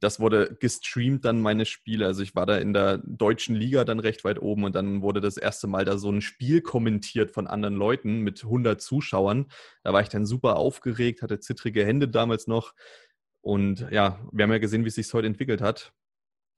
[0.00, 2.06] Das wurde gestreamt dann meine Spiele.
[2.06, 5.20] Also ich war da in der deutschen Liga dann recht weit oben und dann wurde
[5.20, 9.46] das erste Mal da so ein Spiel kommentiert von anderen Leuten mit 100 Zuschauern.
[9.82, 12.74] Da war ich dann super aufgeregt, hatte zittrige Hände damals noch.
[13.40, 15.92] Und ja, wir haben ja gesehen, wie es sich heute entwickelt hat.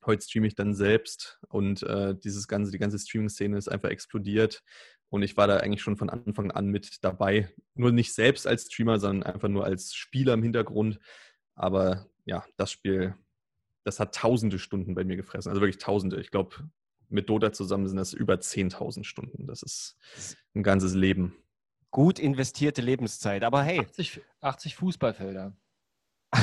[0.05, 4.62] Heute streame ich dann selbst und äh, dieses ganze, die ganze Streaming-Szene ist einfach explodiert.
[5.11, 7.53] Und ich war da eigentlich schon von Anfang an mit dabei.
[7.74, 11.01] Nur nicht selbst als Streamer, sondern einfach nur als Spieler im Hintergrund.
[11.55, 13.14] Aber ja, das Spiel,
[13.85, 15.51] das hat tausende Stunden bei mir gefressen.
[15.51, 16.21] Also wirklich tausende.
[16.21, 16.71] Ich glaube,
[17.09, 19.47] mit Dota zusammen sind das über 10.000 Stunden.
[19.47, 19.97] Das ist
[20.55, 21.37] ein ganzes Leben.
[21.91, 23.43] Gut investierte Lebenszeit.
[23.43, 25.57] Aber hey, 80, 80 Fußballfelder.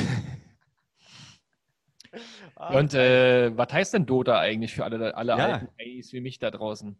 [2.56, 5.44] Ah, Und äh, was heißt denn Dota eigentlich für alle, alle Ja.
[5.52, 6.96] alten Ace wie mich da draußen?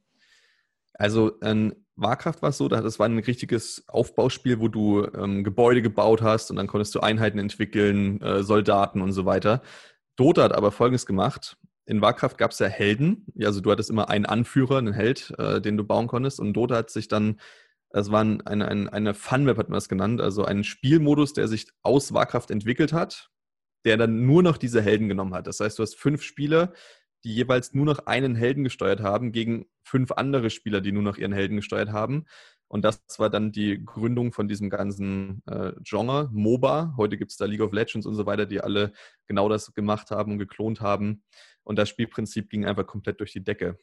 [0.99, 5.81] Also in Warcraft war es so, das war ein richtiges Aufbauspiel, wo du ähm, Gebäude
[5.81, 9.63] gebaut hast und dann konntest du Einheiten entwickeln, äh, Soldaten und so weiter.
[10.17, 11.57] Dota hat aber Folgendes gemacht.
[11.87, 15.61] In Warcraft gab es ja Helden, also du hattest immer einen Anführer, einen Held, äh,
[15.61, 17.39] den du bauen konntest und Dota hat sich dann
[17.91, 21.49] das war ein, eine, eine, eine Fun-Map, hat man das genannt, also ein Spielmodus, der
[21.49, 23.31] sich aus Warcraft entwickelt hat,
[23.85, 25.47] der dann nur noch diese Helden genommen hat.
[25.47, 26.73] Das heißt, du hast fünf Spieler,
[27.29, 31.19] die jeweils nur noch einen Helden gesteuert haben, gegen fünf andere Spieler, die nur noch
[31.19, 32.25] ihren Helden gesteuert haben.
[32.69, 36.95] Und das war dann die Gründung von diesem ganzen äh, Genre, MOBA.
[36.97, 38.93] Heute gibt es da League of Legends und so weiter, die alle
[39.27, 41.23] genau das gemacht haben und geklont haben.
[41.65, 43.79] Und das Spielprinzip ging einfach komplett durch die Decke.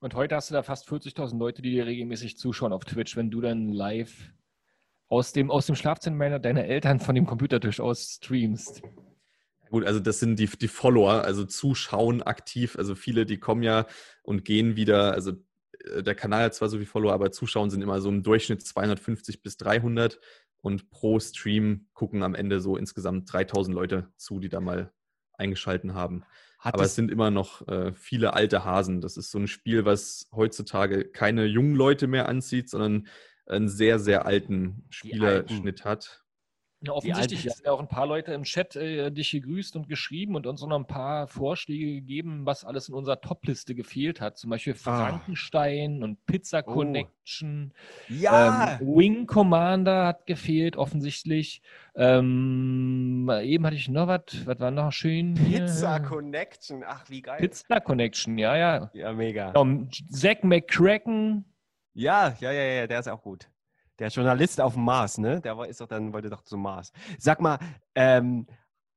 [0.00, 3.30] Und heute hast du da fast 40.000 Leute, die dir regelmäßig zuschauen auf Twitch, wenn
[3.30, 4.32] du dann live
[5.08, 8.82] aus dem, aus dem Schlafzimmer deiner Eltern von dem Computertisch aus streamst.
[9.70, 12.76] Gut, also das sind die, die Follower, also zuschauen aktiv.
[12.76, 13.86] Also viele, die kommen ja
[14.22, 15.12] und gehen wieder.
[15.12, 15.32] Also
[15.84, 18.62] äh, der Kanal hat zwar so viele Follower, aber Zuschauen sind immer so im Durchschnitt
[18.62, 20.20] 250 bis 300
[20.60, 24.92] und pro Stream gucken am Ende so insgesamt 3000 Leute zu, die da mal
[25.34, 26.24] eingeschalten haben.
[26.58, 29.00] Hat Aber es sind immer noch äh, viele alte Hasen.
[29.00, 33.06] Das ist so ein Spiel, was heutzutage keine jungen Leute mehr anzieht, sondern
[33.46, 36.24] einen sehr, sehr alten Spielerschnitt hat.
[36.80, 37.44] Ja, offensichtlich.
[37.44, 40.62] Haben ja auch ein paar Leute im Chat äh, dich gegrüßt und geschrieben und uns
[40.62, 44.38] noch ein paar Vorschläge gegeben, was alles in unserer Top-Liste gefehlt hat.
[44.38, 44.76] Zum Beispiel ah.
[44.76, 46.04] Frankenstein oh.
[46.04, 47.72] und Pizza Connection.
[47.74, 48.12] Oh.
[48.14, 48.78] Ja!
[48.80, 51.62] Ähm, Wing Commander hat gefehlt, offensichtlich.
[51.96, 54.46] Ähm, eben hatte ich noch was.
[54.46, 55.34] Was war noch schön?
[55.34, 55.98] Pizza?
[55.98, 56.84] Connection.
[56.86, 57.38] Ach, wie geil.
[57.40, 58.90] Pizza Connection, ja, ja.
[58.94, 59.50] Ja, mega.
[59.50, 61.44] Um, Zack McCracken.
[61.94, 63.48] Ja, ja, ja, ja, der ist auch gut.
[63.98, 65.40] Der Journalist auf dem Mars, ne?
[65.40, 66.92] Der war, ist doch dann, wollte doch zum Mars.
[67.18, 67.58] Sag mal,
[67.94, 68.46] ähm,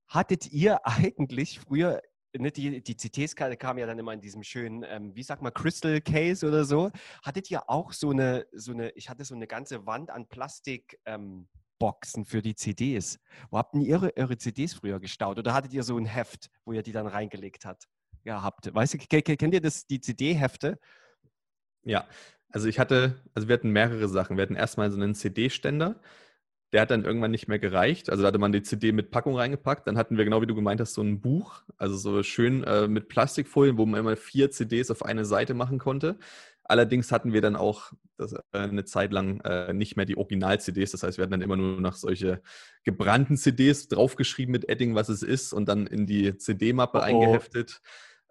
[0.08, 2.02] hattet ihr eigentlich früher,
[2.38, 5.52] ne, die, die CTs kamen ja dann immer in diesem schönen, ähm, wie sag mal,
[5.52, 6.92] Crystal Case oder so.
[7.24, 11.00] Hattet ihr auch so eine, so eine, ich hatte so eine ganze Wand an Plastik.
[11.06, 11.48] Ähm,
[11.80, 13.20] Boxen für die CDs.
[13.50, 15.40] Wo habt ihr eure, eure CDs früher gestaut?
[15.40, 17.88] Oder hattet ihr so ein Heft, wo ihr die dann reingelegt habt?
[18.24, 18.72] Ja, habt.
[18.72, 20.78] Weißt du, kennt ihr das, die CD-Hefte?
[21.84, 22.08] Ja,
[22.52, 24.38] also ich hatte, also wir hatten mehrere Sachen.
[24.38, 26.00] Wir hatten erstmal so einen CD-Ständer.
[26.74, 28.10] Der hat dann irgendwann nicht mehr gereicht.
[28.10, 29.88] Also da hatte man die CD mit Packung reingepackt.
[29.88, 31.64] Dann hatten wir, genau wie du gemeint hast, so ein Buch.
[31.78, 35.80] Also so schön äh, mit Plastikfolien, wo man immer vier CDs auf eine Seite machen
[35.80, 36.18] konnte.
[36.64, 40.92] Allerdings hatten wir dann auch das, äh, eine Zeit lang äh, nicht mehr die Original-CDs.
[40.92, 42.42] Das heißt, wir hatten dann immer nur noch solche
[42.86, 47.02] gebrannten CDs draufgeschrieben mit Edding, was es ist, und dann in die CD-Mappe oh.
[47.02, 47.82] eingeheftet.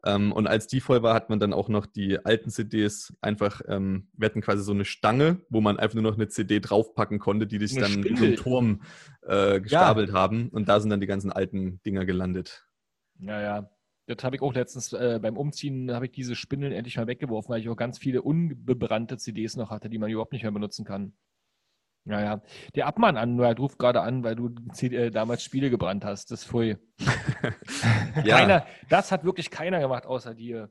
[0.04, 3.60] Ähm, und als die voll war, hat man dann auch noch die alten CDs einfach,
[3.68, 7.18] ähm, wir hatten quasi so eine Stange, wo man einfach nur noch eine CD draufpacken
[7.18, 8.10] konnte, die sich dann Spindel.
[8.10, 8.82] in so einen Turm
[9.22, 10.14] äh, gestapelt ja.
[10.14, 10.48] haben.
[10.48, 12.66] Und da sind dann die ganzen alten Dinger gelandet.
[13.18, 13.70] Ja, ja.
[14.06, 17.50] Das habe ich auch letztens äh, beim Umziehen, habe ich diese Spindeln endlich mal weggeworfen,
[17.50, 20.84] weil ich auch ganz viele unbebrannte CDs noch hatte, die man überhaupt nicht mehr benutzen
[20.84, 21.12] kann.
[22.06, 22.42] Ja, ja.
[22.74, 26.30] Der Abmann an, nur ruft gerade an, weil du äh, damals Spiele gebrannt hast.
[26.30, 26.78] Das voll.
[28.24, 28.38] ja.
[28.38, 30.70] keiner, das hat wirklich keiner gemacht außer dir.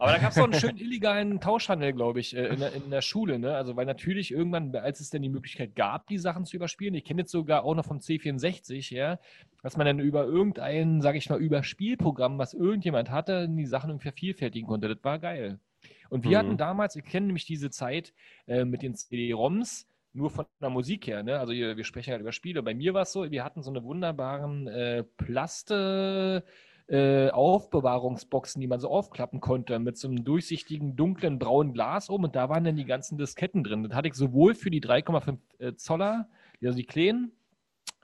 [0.00, 2.90] Aber da gab es auch einen schönen illegalen Tauschhandel, glaube ich, äh, in der, in
[2.90, 3.38] der, Schule.
[3.38, 3.54] Ne?
[3.54, 7.04] Also, weil natürlich irgendwann, als es denn die Möglichkeit gab, die Sachen zu überspielen, ich
[7.04, 9.18] kenne jetzt sogar auch noch vom C64, ja,
[9.62, 14.08] dass man dann über irgendein, sage ich mal, Überspielprogramm, was irgendjemand hatte, die Sachen irgendwie
[14.08, 14.88] vervielfältigen konnte.
[14.88, 15.60] Das war geil.
[16.08, 16.36] Und wir mhm.
[16.36, 18.14] hatten damals, ich kenne nämlich diese Zeit
[18.46, 21.38] äh, mit den CD-ROMs, nur von der Musik her, ne?
[21.38, 22.62] Also wir sprechen halt über Spiele.
[22.62, 26.44] Bei mir war es so, wir hatten so eine wunderbaren äh, Plaste
[26.90, 32.24] äh, Aufbewahrungsboxen, die man so aufklappen konnte, mit so einem durchsichtigen, dunklen, braunen Glas oben
[32.24, 33.84] und da waren dann die ganzen Disketten drin.
[33.84, 36.28] Das hatte ich sowohl für die 3,5 äh, Zoller,
[36.62, 37.32] also die kleinen,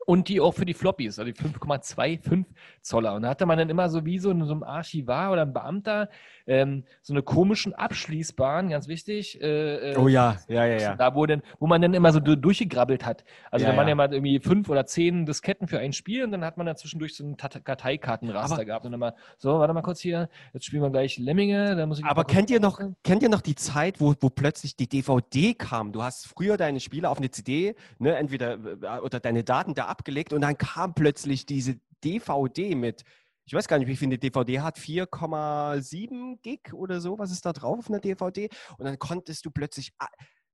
[0.07, 2.45] und die auch für die Floppies, also die 5,25
[2.81, 3.15] Zoller.
[3.15, 5.53] Und da hatte man dann immer so wie so, in so einem Archivar oder ein
[5.53, 6.09] Beamter
[6.47, 9.41] ähm, so eine komischen abschließbaren, ganz wichtig.
[9.43, 10.95] Äh, äh, oh ja, ja, ja, ja.
[10.95, 13.25] Da, wo, denn, wo man dann immer so durchgegrabbelt hat.
[13.51, 13.91] Also ja, da waren ja.
[13.91, 16.77] ja mal irgendwie fünf oder zehn Disketten für ein Spiel und dann hat man da
[16.77, 20.83] zwischendurch so ein Karteikartenraster gehabt und dann mal, so, warte mal kurz hier, jetzt spielen
[20.83, 21.75] wir gleich Lemminge.
[21.75, 24.77] Da muss ich aber kennt ihr, noch, kennt ihr noch die Zeit, wo, wo plötzlich
[24.77, 25.91] die DVD kam?
[25.91, 29.87] Du hast früher deine Spiele auf eine CD, ne, entweder äh, oder deine Daten da
[29.97, 33.03] abgelegt und dann kam plötzlich diese DVD mit,
[33.47, 37.47] ich weiß gar nicht, wie viel eine DVD hat, 4,7 Gig oder so, was ist
[37.47, 38.49] da drauf auf einer DVD?
[38.77, 39.93] Und dann konntest du plötzlich,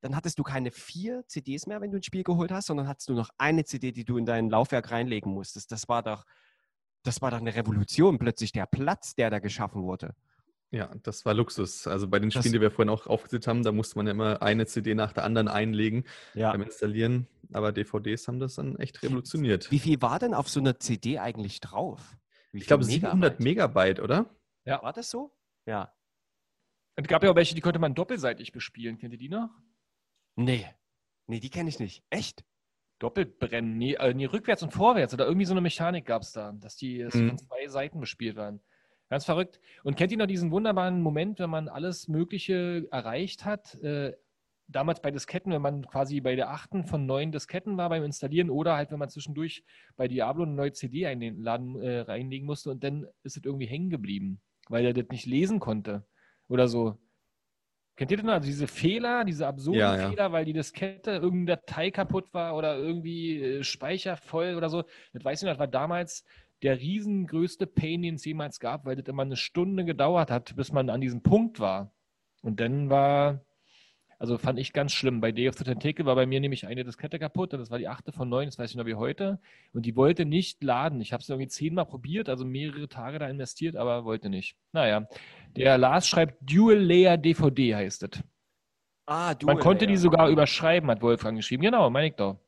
[0.01, 3.09] dann hattest du keine vier CDs mehr, wenn du ein Spiel geholt hast, sondern hattest
[3.09, 5.73] du noch eine CD, die du in dein Laufwerk reinlegen musstest.
[5.73, 6.25] Das war doch,
[7.03, 10.15] das war doch eine Revolution, plötzlich der Platz, der da geschaffen wurde.
[10.73, 11.87] Ja, das war Luxus.
[11.87, 14.13] Also bei den Spielen, das, die wir vorhin auch aufgesetzt haben, da musste man ja
[14.13, 16.51] immer eine CD nach der anderen einlegen ja.
[16.51, 17.29] beim Installieren.
[17.53, 19.71] Aber DVDs haben das dann echt revolutioniert.
[19.71, 22.17] Wie viel war denn auf so einer CD eigentlich drauf?
[22.53, 24.35] ich glaube 700 Megabyte, oder?
[24.65, 24.83] Ja.
[24.83, 25.37] War das so?
[25.67, 25.95] Ja.
[26.97, 28.97] Es gab ja auch welche, die konnte man doppelseitig bespielen.
[28.97, 29.51] Kennt ihr die noch?
[30.37, 30.67] Nee.
[31.27, 32.03] Nee, die kenne ich nicht.
[32.09, 32.45] Echt?
[32.99, 36.53] Doppelbrennen, nee, äh, nee, rückwärts und vorwärts oder irgendwie so eine Mechanik gab es da,
[36.53, 37.29] dass die Mhm.
[37.29, 38.61] von zwei Seiten bespielt waren.
[39.13, 39.61] Ganz verrückt.
[39.85, 43.75] Und kennt ihr noch diesen wunderbaren Moment, wenn man alles Mögliche erreicht hat?
[43.83, 44.15] Äh,
[44.69, 48.49] damals bei Disketten, wenn man quasi bei der achten von neun Disketten war beim Installieren
[48.49, 49.65] oder halt, wenn man zwischendurch
[49.97, 53.91] bei Diablo eine neue CD einladen, äh, reinlegen musste und dann ist es irgendwie hängen
[53.91, 54.41] geblieben,
[54.71, 56.07] weil er das nicht lesen konnte
[56.49, 56.99] oder so.
[57.97, 60.09] Kennt ihr denn also diese Fehler, diese absurden Ja, ja.
[60.09, 64.85] Fehler, weil die Diskette irgendeine Datei kaputt war oder irgendwie äh, Speicher voll oder so?
[65.13, 66.25] Das weiß ich noch, das war damals
[66.63, 70.73] der riesengrößte Pain, den es jemals gab, weil das immer eine Stunde gedauert hat, bis
[70.73, 71.93] man an diesem Punkt war.
[72.43, 73.45] Und dann war,
[74.19, 75.21] also fand ich ganz schlimm.
[75.21, 77.79] Bei Day of the Tentacle war bei mir nämlich eine Diskette kaputt und das war
[77.79, 79.41] die achte von neun, das weiß ich noch wie heute.
[79.73, 81.01] Und die wollte nicht laden.
[81.01, 84.57] Ich habe es irgendwie zehnmal probiert, also mehrere Tage da investiert, aber wollte nicht.
[84.73, 85.09] Naja,
[85.57, 88.23] der Lars schreibt Dual Layer DVD heißt es.
[89.07, 89.47] Ah, du.
[89.47, 91.63] Man konnte die sogar überschreiben, hat Wolfgang geschrieben.
[91.63, 92.39] Genau, meine ich doch.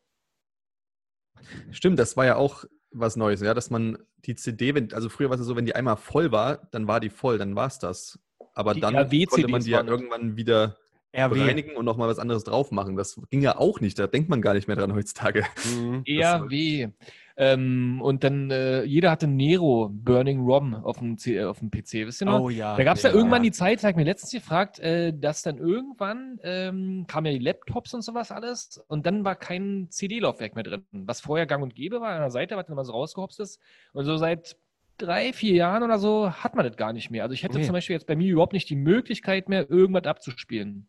[1.72, 2.64] Stimmt, das war ja auch
[2.94, 5.74] was Neues, ja, dass man die CD, wenn, also früher war es so, wenn die
[5.74, 8.18] einmal voll war, dann war die voll, dann war es das.
[8.54, 10.76] Aber Die dann RW konnte man die ja irgendwann wieder
[11.14, 11.34] RW.
[11.34, 12.96] bereinigen und nochmal was anderes drauf machen.
[12.96, 15.44] Das ging ja auch nicht, da denkt man gar nicht mehr dran heutzutage.
[15.76, 16.02] Mhm.
[16.06, 16.88] ERW.
[17.36, 22.06] Ähm, und dann, äh, jeder hatte Nero Burning ROM auf dem, C auf dem PC,
[22.06, 22.40] wisst ihr noch?
[22.42, 22.76] Oh ja.
[22.76, 23.50] Da gab es ja, ja, irgendwann ja.
[23.50, 27.32] die Zeit, da habe ich mir letztens gefragt, äh, dass dann irgendwann ähm, kamen ja
[27.32, 31.62] die Laptops und sowas alles und dann war kein CD-Laufwerk mehr drin, was vorher gang
[31.62, 33.60] und gäbe war an der Seite, was dann immer so rausgehopst ist.
[33.92, 34.56] Und so seit
[34.96, 37.24] drei, vier Jahren oder so hat man das gar nicht mehr.
[37.24, 37.64] Also ich hätte Nee.
[37.64, 40.88] zum Beispiel jetzt bei mir überhaupt nicht die Möglichkeit mehr, irgendwas abzuspielen.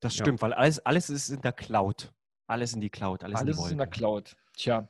[0.00, 0.24] Das Ja.
[0.24, 2.12] stimmt, weil alles, alles ist in der Cloud.
[2.46, 3.98] Alles in die Cloud, alles, Alles in ist die in der Wolke.
[3.98, 4.36] Cloud.
[4.56, 4.88] Tja.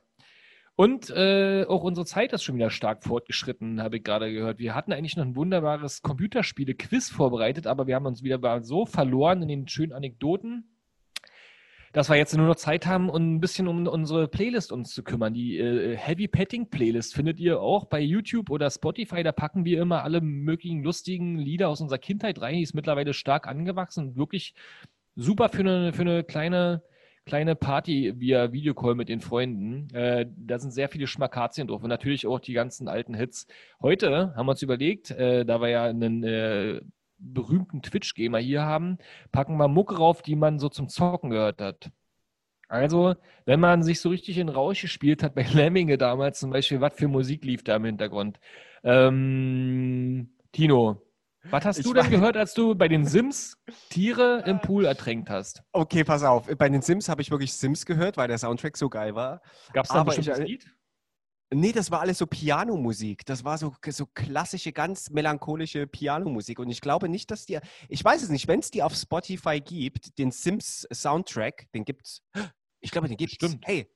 [0.75, 4.59] Und äh, auch unsere Zeit ist schon wieder stark fortgeschritten, habe ich gerade gehört.
[4.59, 9.41] Wir hatten eigentlich noch ein wunderbares Computerspiele-Quiz vorbereitet, aber wir haben uns wieder so verloren
[9.41, 10.77] in den schönen Anekdoten,
[11.95, 15.03] dass wir jetzt nur noch Zeit haben, um ein bisschen um unsere Playlist uns zu
[15.03, 15.33] kümmern.
[15.33, 19.23] Die äh, Heavy Petting Playlist findet ihr auch bei YouTube oder Spotify.
[19.23, 22.57] Da packen wir immer alle möglichen lustigen Lieder aus unserer Kindheit rein.
[22.57, 24.53] Die ist mittlerweile stark angewachsen und wirklich
[25.15, 26.83] super für eine, für eine kleine,
[27.27, 29.93] kleine Party via Videocall mit den Freunden.
[29.95, 33.47] Äh, da sind sehr viele Schmakazien drauf und natürlich auch die ganzen alten Hits.
[33.83, 36.81] Heute haben wir uns überlegt, äh, da wir ja einen äh,
[37.19, 38.99] berühmten Twitch-Gamer hier haben,
[39.33, 41.91] packen wir Mucke rauf, die man so zum Zocken gehört hat.
[42.69, 43.15] Also,
[43.45, 46.95] wenn man sich so richtig in Rausch gespielt hat, bei Lemminge damals zum Beispiel, was
[46.95, 48.41] für Musik lief da im Hintergrund?
[48.85, 51.03] Ähm, Tino,
[51.51, 53.57] was hast Ich du denn gehört, als du bei den Sims
[53.91, 55.63] Tiere im Pool ertränkt hast?
[55.73, 56.47] Okay, pass auf.
[56.59, 59.43] Bei den Sims habe ich wirklich Sims gehört, weil der Soundtrack so geil war.
[59.73, 60.67] Gab es da ein bestimmtes Lied?
[61.55, 63.25] Nee, das war alles so Pianomusik.
[63.25, 66.59] Das war so, so klassische, ganz melancholische Pianomusik.
[66.59, 67.59] Und ich glaube nicht, dass die.
[67.89, 72.23] Ich weiß es nicht, wenn es die auf Spotify gibt, den Sims Soundtrack, den gibt's.
[72.81, 73.37] Ich glaube, den gibt's.
[73.37, 73.65] Stimmt.
[73.65, 73.89] Hey,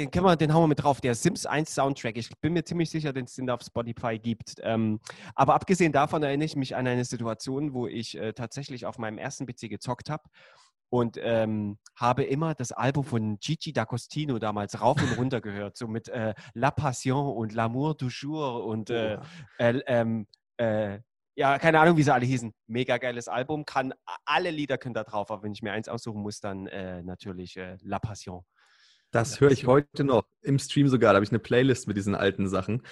[0.00, 1.00] den können wir, den hauen wir mit drauf.
[1.00, 2.16] Der Sims 1 Soundtrack.
[2.16, 4.54] Ich bin mir ziemlich sicher, dass es den auf Spotify gibt.
[4.62, 4.98] Ähm,
[5.34, 9.18] aber abgesehen davon erinnere ich mich an eine Situation, wo ich äh, tatsächlich auf meinem
[9.18, 10.22] ersten PC gezockt habe
[10.88, 15.86] und ähm, habe immer das Album von Gigi D'Agostino damals rauf und runter gehört, so
[15.86, 19.18] mit äh, La Passion und L'amour du jour und äh,
[19.58, 20.26] äh, ähm,
[20.56, 21.00] äh,
[21.36, 22.52] ja, keine Ahnung, wie sie alle hießen.
[22.66, 23.92] Mega geiles Album, kann
[24.24, 27.56] alle Lieder können da drauf, aber wenn ich mir eins aussuchen muss, dann äh, natürlich
[27.56, 28.44] äh, La Passion.
[29.10, 30.24] Das höre ich heute noch.
[30.42, 31.12] Im Stream sogar.
[31.12, 32.82] Da habe ich eine Playlist mit diesen alten Sachen.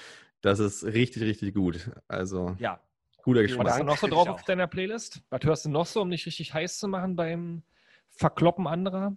[0.40, 1.90] Das ist richtig, richtig gut.
[2.08, 2.80] Also, Ja,
[3.22, 3.78] guter Was hast Geschmack.
[3.78, 5.22] du noch so drauf auf deiner Playlist?
[5.30, 7.62] Was hörst du noch so, um dich richtig heiß zu machen beim
[8.10, 9.16] Verkloppen anderer?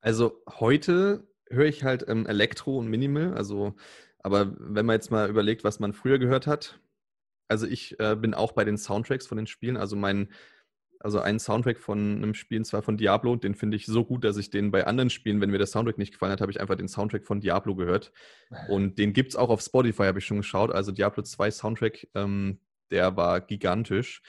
[0.00, 3.34] Also, heute höre ich halt ähm, Elektro und Minimal.
[3.34, 3.74] Also,
[4.18, 6.80] aber wenn man jetzt mal überlegt, was man früher gehört hat.
[7.48, 9.76] Also, ich äh, bin auch bei den Soundtracks von den Spielen.
[9.76, 10.28] Also, mein.
[11.02, 14.22] Also ein Soundtrack von einem Spiel, und zwar von Diablo, den finde ich so gut,
[14.22, 16.60] dass ich den bei anderen Spielen, wenn mir der Soundtrack nicht gefallen hat, habe ich
[16.60, 18.12] einfach den Soundtrack von Diablo gehört.
[18.68, 20.70] Und den gibt es auch auf Spotify, habe ich schon geschaut.
[20.70, 24.22] Also Diablo 2 Soundtrack, ähm, der war gigantisch.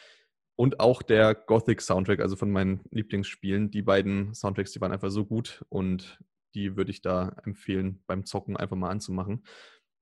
[0.55, 3.69] Und auch der Gothic Soundtrack, also von meinen Lieblingsspielen.
[3.69, 6.19] Die beiden Soundtracks, die waren einfach so gut und
[6.55, 9.43] die würde ich da empfehlen, beim Zocken einfach mal anzumachen.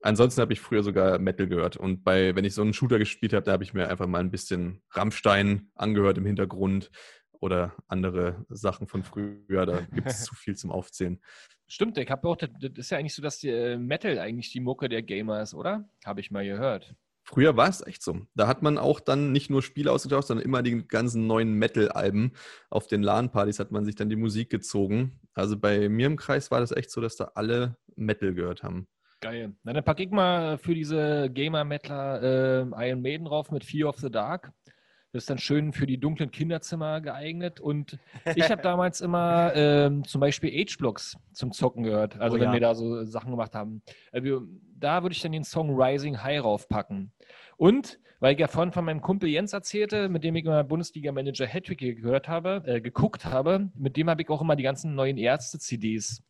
[0.02, 1.76] Ansonsten habe ich früher sogar Metal gehört.
[1.76, 4.20] Und bei, wenn ich so einen Shooter gespielt habe, da habe ich mir einfach mal
[4.20, 6.90] ein bisschen Rammstein angehört im Hintergrund
[7.42, 9.66] oder andere Sachen von früher.
[9.66, 11.20] Da gibt es zu viel zum Aufzählen.
[11.68, 14.60] Stimmt, ich habe auch, das, ist ja eigentlich so, dass die, äh, Metal eigentlich die
[14.60, 15.88] Mucke der Gamer ist, oder?
[16.06, 16.96] Habe ich mal gehört.
[17.24, 18.26] Früher war es echt so.
[18.34, 22.32] Da hat man auch dann nicht nur Spiele ausgetauscht, sondern immer die ganzen neuen Metal-Alben.
[22.72, 25.20] Auf den LAN-Partys hat man sich dann die Musik gezogen.
[25.36, 28.88] Also bei mir im Kreis war das echt so, dass da alle Metal gehört haben.
[29.22, 29.54] Geil.
[29.64, 32.24] Na, dann packe ich mal für diese Gamer-Mettler
[32.72, 34.54] äh, Iron Maiden drauf mit Fear of the Dark.
[35.12, 37.60] Das ist dann schön für die dunklen Kinderzimmer geeignet.
[37.60, 37.98] Und
[38.36, 42.20] ich habe damals immer ähm, zum Beispiel H-Blocks zum Zocken gehört.
[42.20, 42.54] Also Oh wenn ja.
[42.54, 43.82] wir da so Sachen gemacht haben.
[44.12, 44.22] Äh,
[44.78, 47.12] da würde ich dann den Song Rising High raufpacken.
[47.58, 51.48] Und weil ich ja vorhin von meinem Kumpel Jens erzählte, mit dem ich immer Bundesliga-Manager
[51.48, 55.18] Hattrick gehört habe, äh, geguckt habe, mit dem habe ich auch immer die ganzen neuen
[55.18, 56.22] Ärzte-CDs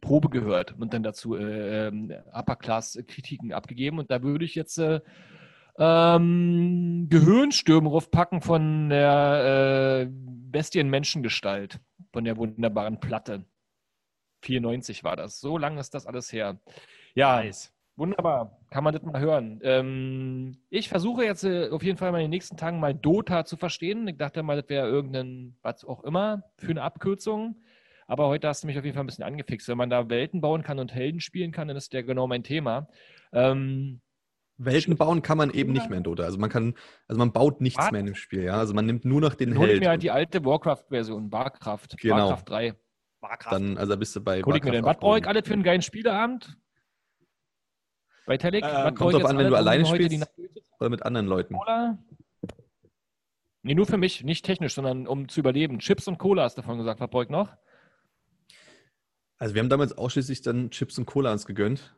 [0.00, 3.98] Probe gehört und dann dazu äh, ähm, Upper-Class-Kritiken abgegeben.
[3.98, 5.00] Und da würde ich jetzt äh,
[5.78, 11.80] ähm, Gehirnstürme raufpacken von der äh, Bestien-Menschengestalt,
[12.12, 13.44] von der wunderbaren Platte.
[14.42, 15.40] 94 war das.
[15.40, 16.58] So lange ist das alles her.
[17.14, 17.72] Ja, Nice.
[17.96, 18.60] wunderbar.
[18.70, 19.60] Kann man das mal hören.
[19.62, 23.44] Ähm, ich versuche jetzt äh, auf jeden Fall mal in den nächsten Tagen mal Dota
[23.44, 24.06] zu verstehen.
[24.08, 27.56] Ich dachte mal, das wäre irgendein, was auch immer, für eine Abkürzung.
[28.06, 29.68] Aber heute hast du mich auf jeden Fall ein bisschen angefixt.
[29.68, 32.44] Wenn man da Welten bauen kann und Helden spielen kann, dann ist der genau mein
[32.44, 32.88] Thema.
[33.32, 34.00] Ähm,
[34.58, 36.22] Welten bauen kann man eben nicht mehr in Dota.
[36.22, 36.74] Also man kann,
[37.08, 37.90] also man baut nichts Was?
[37.90, 38.54] mehr in dem Spiel, ja.
[38.58, 39.82] Also man nimmt nur noch den Dann hole ich Held.
[39.82, 42.30] mir halt die alte Warcraft-Version, Warcraft, Genau.
[42.30, 42.74] Warcraft 3.
[43.20, 43.52] Warcraft.
[43.52, 44.40] dann, also da bist du bei.
[44.42, 44.84] Hol ich mir Warcraft denn.
[44.84, 46.56] Was auch brauche ich alles für einen geilen Spieleabend?
[48.26, 48.64] Bei Telic?
[48.64, 50.26] Ähm, Was kommt drauf an, wenn du alleine spielst.
[50.78, 51.54] Oder mit anderen Leuten.
[51.54, 51.98] Cola?
[53.62, 55.80] Nee, nur für mich, nicht technisch, sondern um zu überleben.
[55.80, 57.00] Chips und Cola hast du davon gesagt.
[57.00, 57.52] Was brauche ich noch?
[59.38, 61.94] Also wir haben damals ausschließlich dann Chips und Cola uns gegönnt.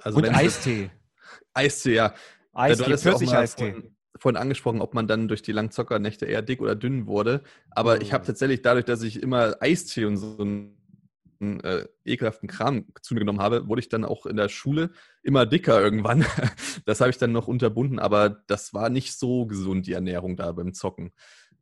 [0.00, 0.90] Also Und Eistee.
[1.54, 2.14] Eistee, ja.
[2.52, 3.72] Eistee, ja Pfirsicheistee.
[3.72, 7.42] vorhin, vorhin angesprochen, ob man dann durch die Langzockernächte eher dick oder dünn wurde.
[7.70, 8.26] Aber ich habe Mm.
[8.26, 13.40] tatsächlich dadurch, dass ich immer Eistee und so einen äh, ekelhaften Kram zu mir genommen
[13.40, 14.90] habe, wurde ich dann auch in der Schule
[15.22, 16.24] immer dicker irgendwann.
[16.84, 20.50] Das habe ich dann noch unterbunden, aber das war nicht so gesund, die Ernährung da
[20.52, 21.12] beim Zocken.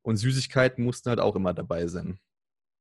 [0.02, 2.18] Und Süßigkeiten mussten halt auch immer dabei sein.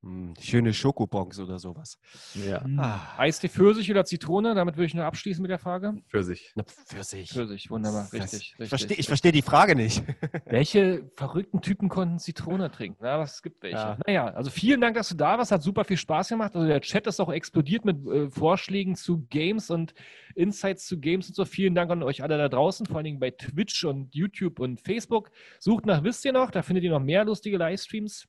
[0.01, 1.99] Hm, schöne Schokobons oder sowas.
[2.33, 3.01] Ja, Ah.
[3.17, 4.55] Eistee Pfirsich oder Zitrone?
[4.55, 5.93] Damit würde ich nur abschließen mit der Frage.
[6.07, 6.53] für sich.
[6.55, 7.29] Na, Pfirsich.
[7.31, 8.07] Pfirsich, wunderbar.
[8.13, 8.69] Richtig, Ich richtig.
[8.69, 10.01] verstehe ich versteh die Frage nicht.
[10.45, 12.97] Welche verrückten Typen konnten Zitrone trinken?
[13.01, 13.75] Na, es gibt welche.
[13.77, 13.97] Ja.
[14.07, 15.51] Naja, also vielen Dank, dass du da warst.
[15.51, 16.55] Hat super viel Spaß gemacht.
[16.55, 19.93] Also der Chat ist auch explodiert mit äh, Vorschlägen zu Games und
[20.33, 21.43] Insights zu Games und so.
[21.43, 24.79] Vielen Dank an euch alle da draußen, vor allen Dingen bei Twitch und YouTube und
[24.79, 25.29] Facebook.
[25.59, 28.27] Sucht nach, wisst ihr noch, da findet ihr noch mehr lustige Livestreams.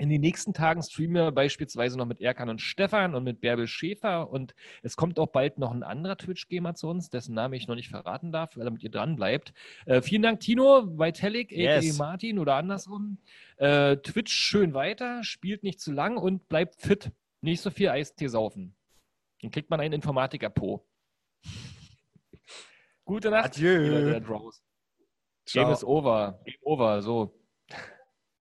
[0.00, 3.66] In den nächsten Tagen streamen wir beispielsweise noch mit Erkan und Stefan und mit Bärbel
[3.66, 4.30] Schäfer.
[4.30, 7.74] Und es kommt auch bald noch ein anderer Twitch-Gamer zu uns, dessen Name ich noch
[7.74, 9.52] nicht verraten darf, damit ihr dran bleibt.
[9.84, 11.80] Äh, vielen Dank, Tino, Vitalik, a.k.a.
[11.82, 11.98] Yes.
[11.98, 13.18] Martin oder andersrum.
[13.58, 17.12] Äh, Twitch schön weiter, spielt nicht zu lang und bleibt fit.
[17.42, 18.74] Nicht so viel Eistee saufen.
[19.42, 20.82] Dann kriegt man einen Informatiker-Po.
[23.04, 23.56] Gute Nacht.
[23.56, 24.18] Adieu.
[25.52, 26.40] Game is over.
[26.46, 27.02] Game over.
[27.02, 27.39] So.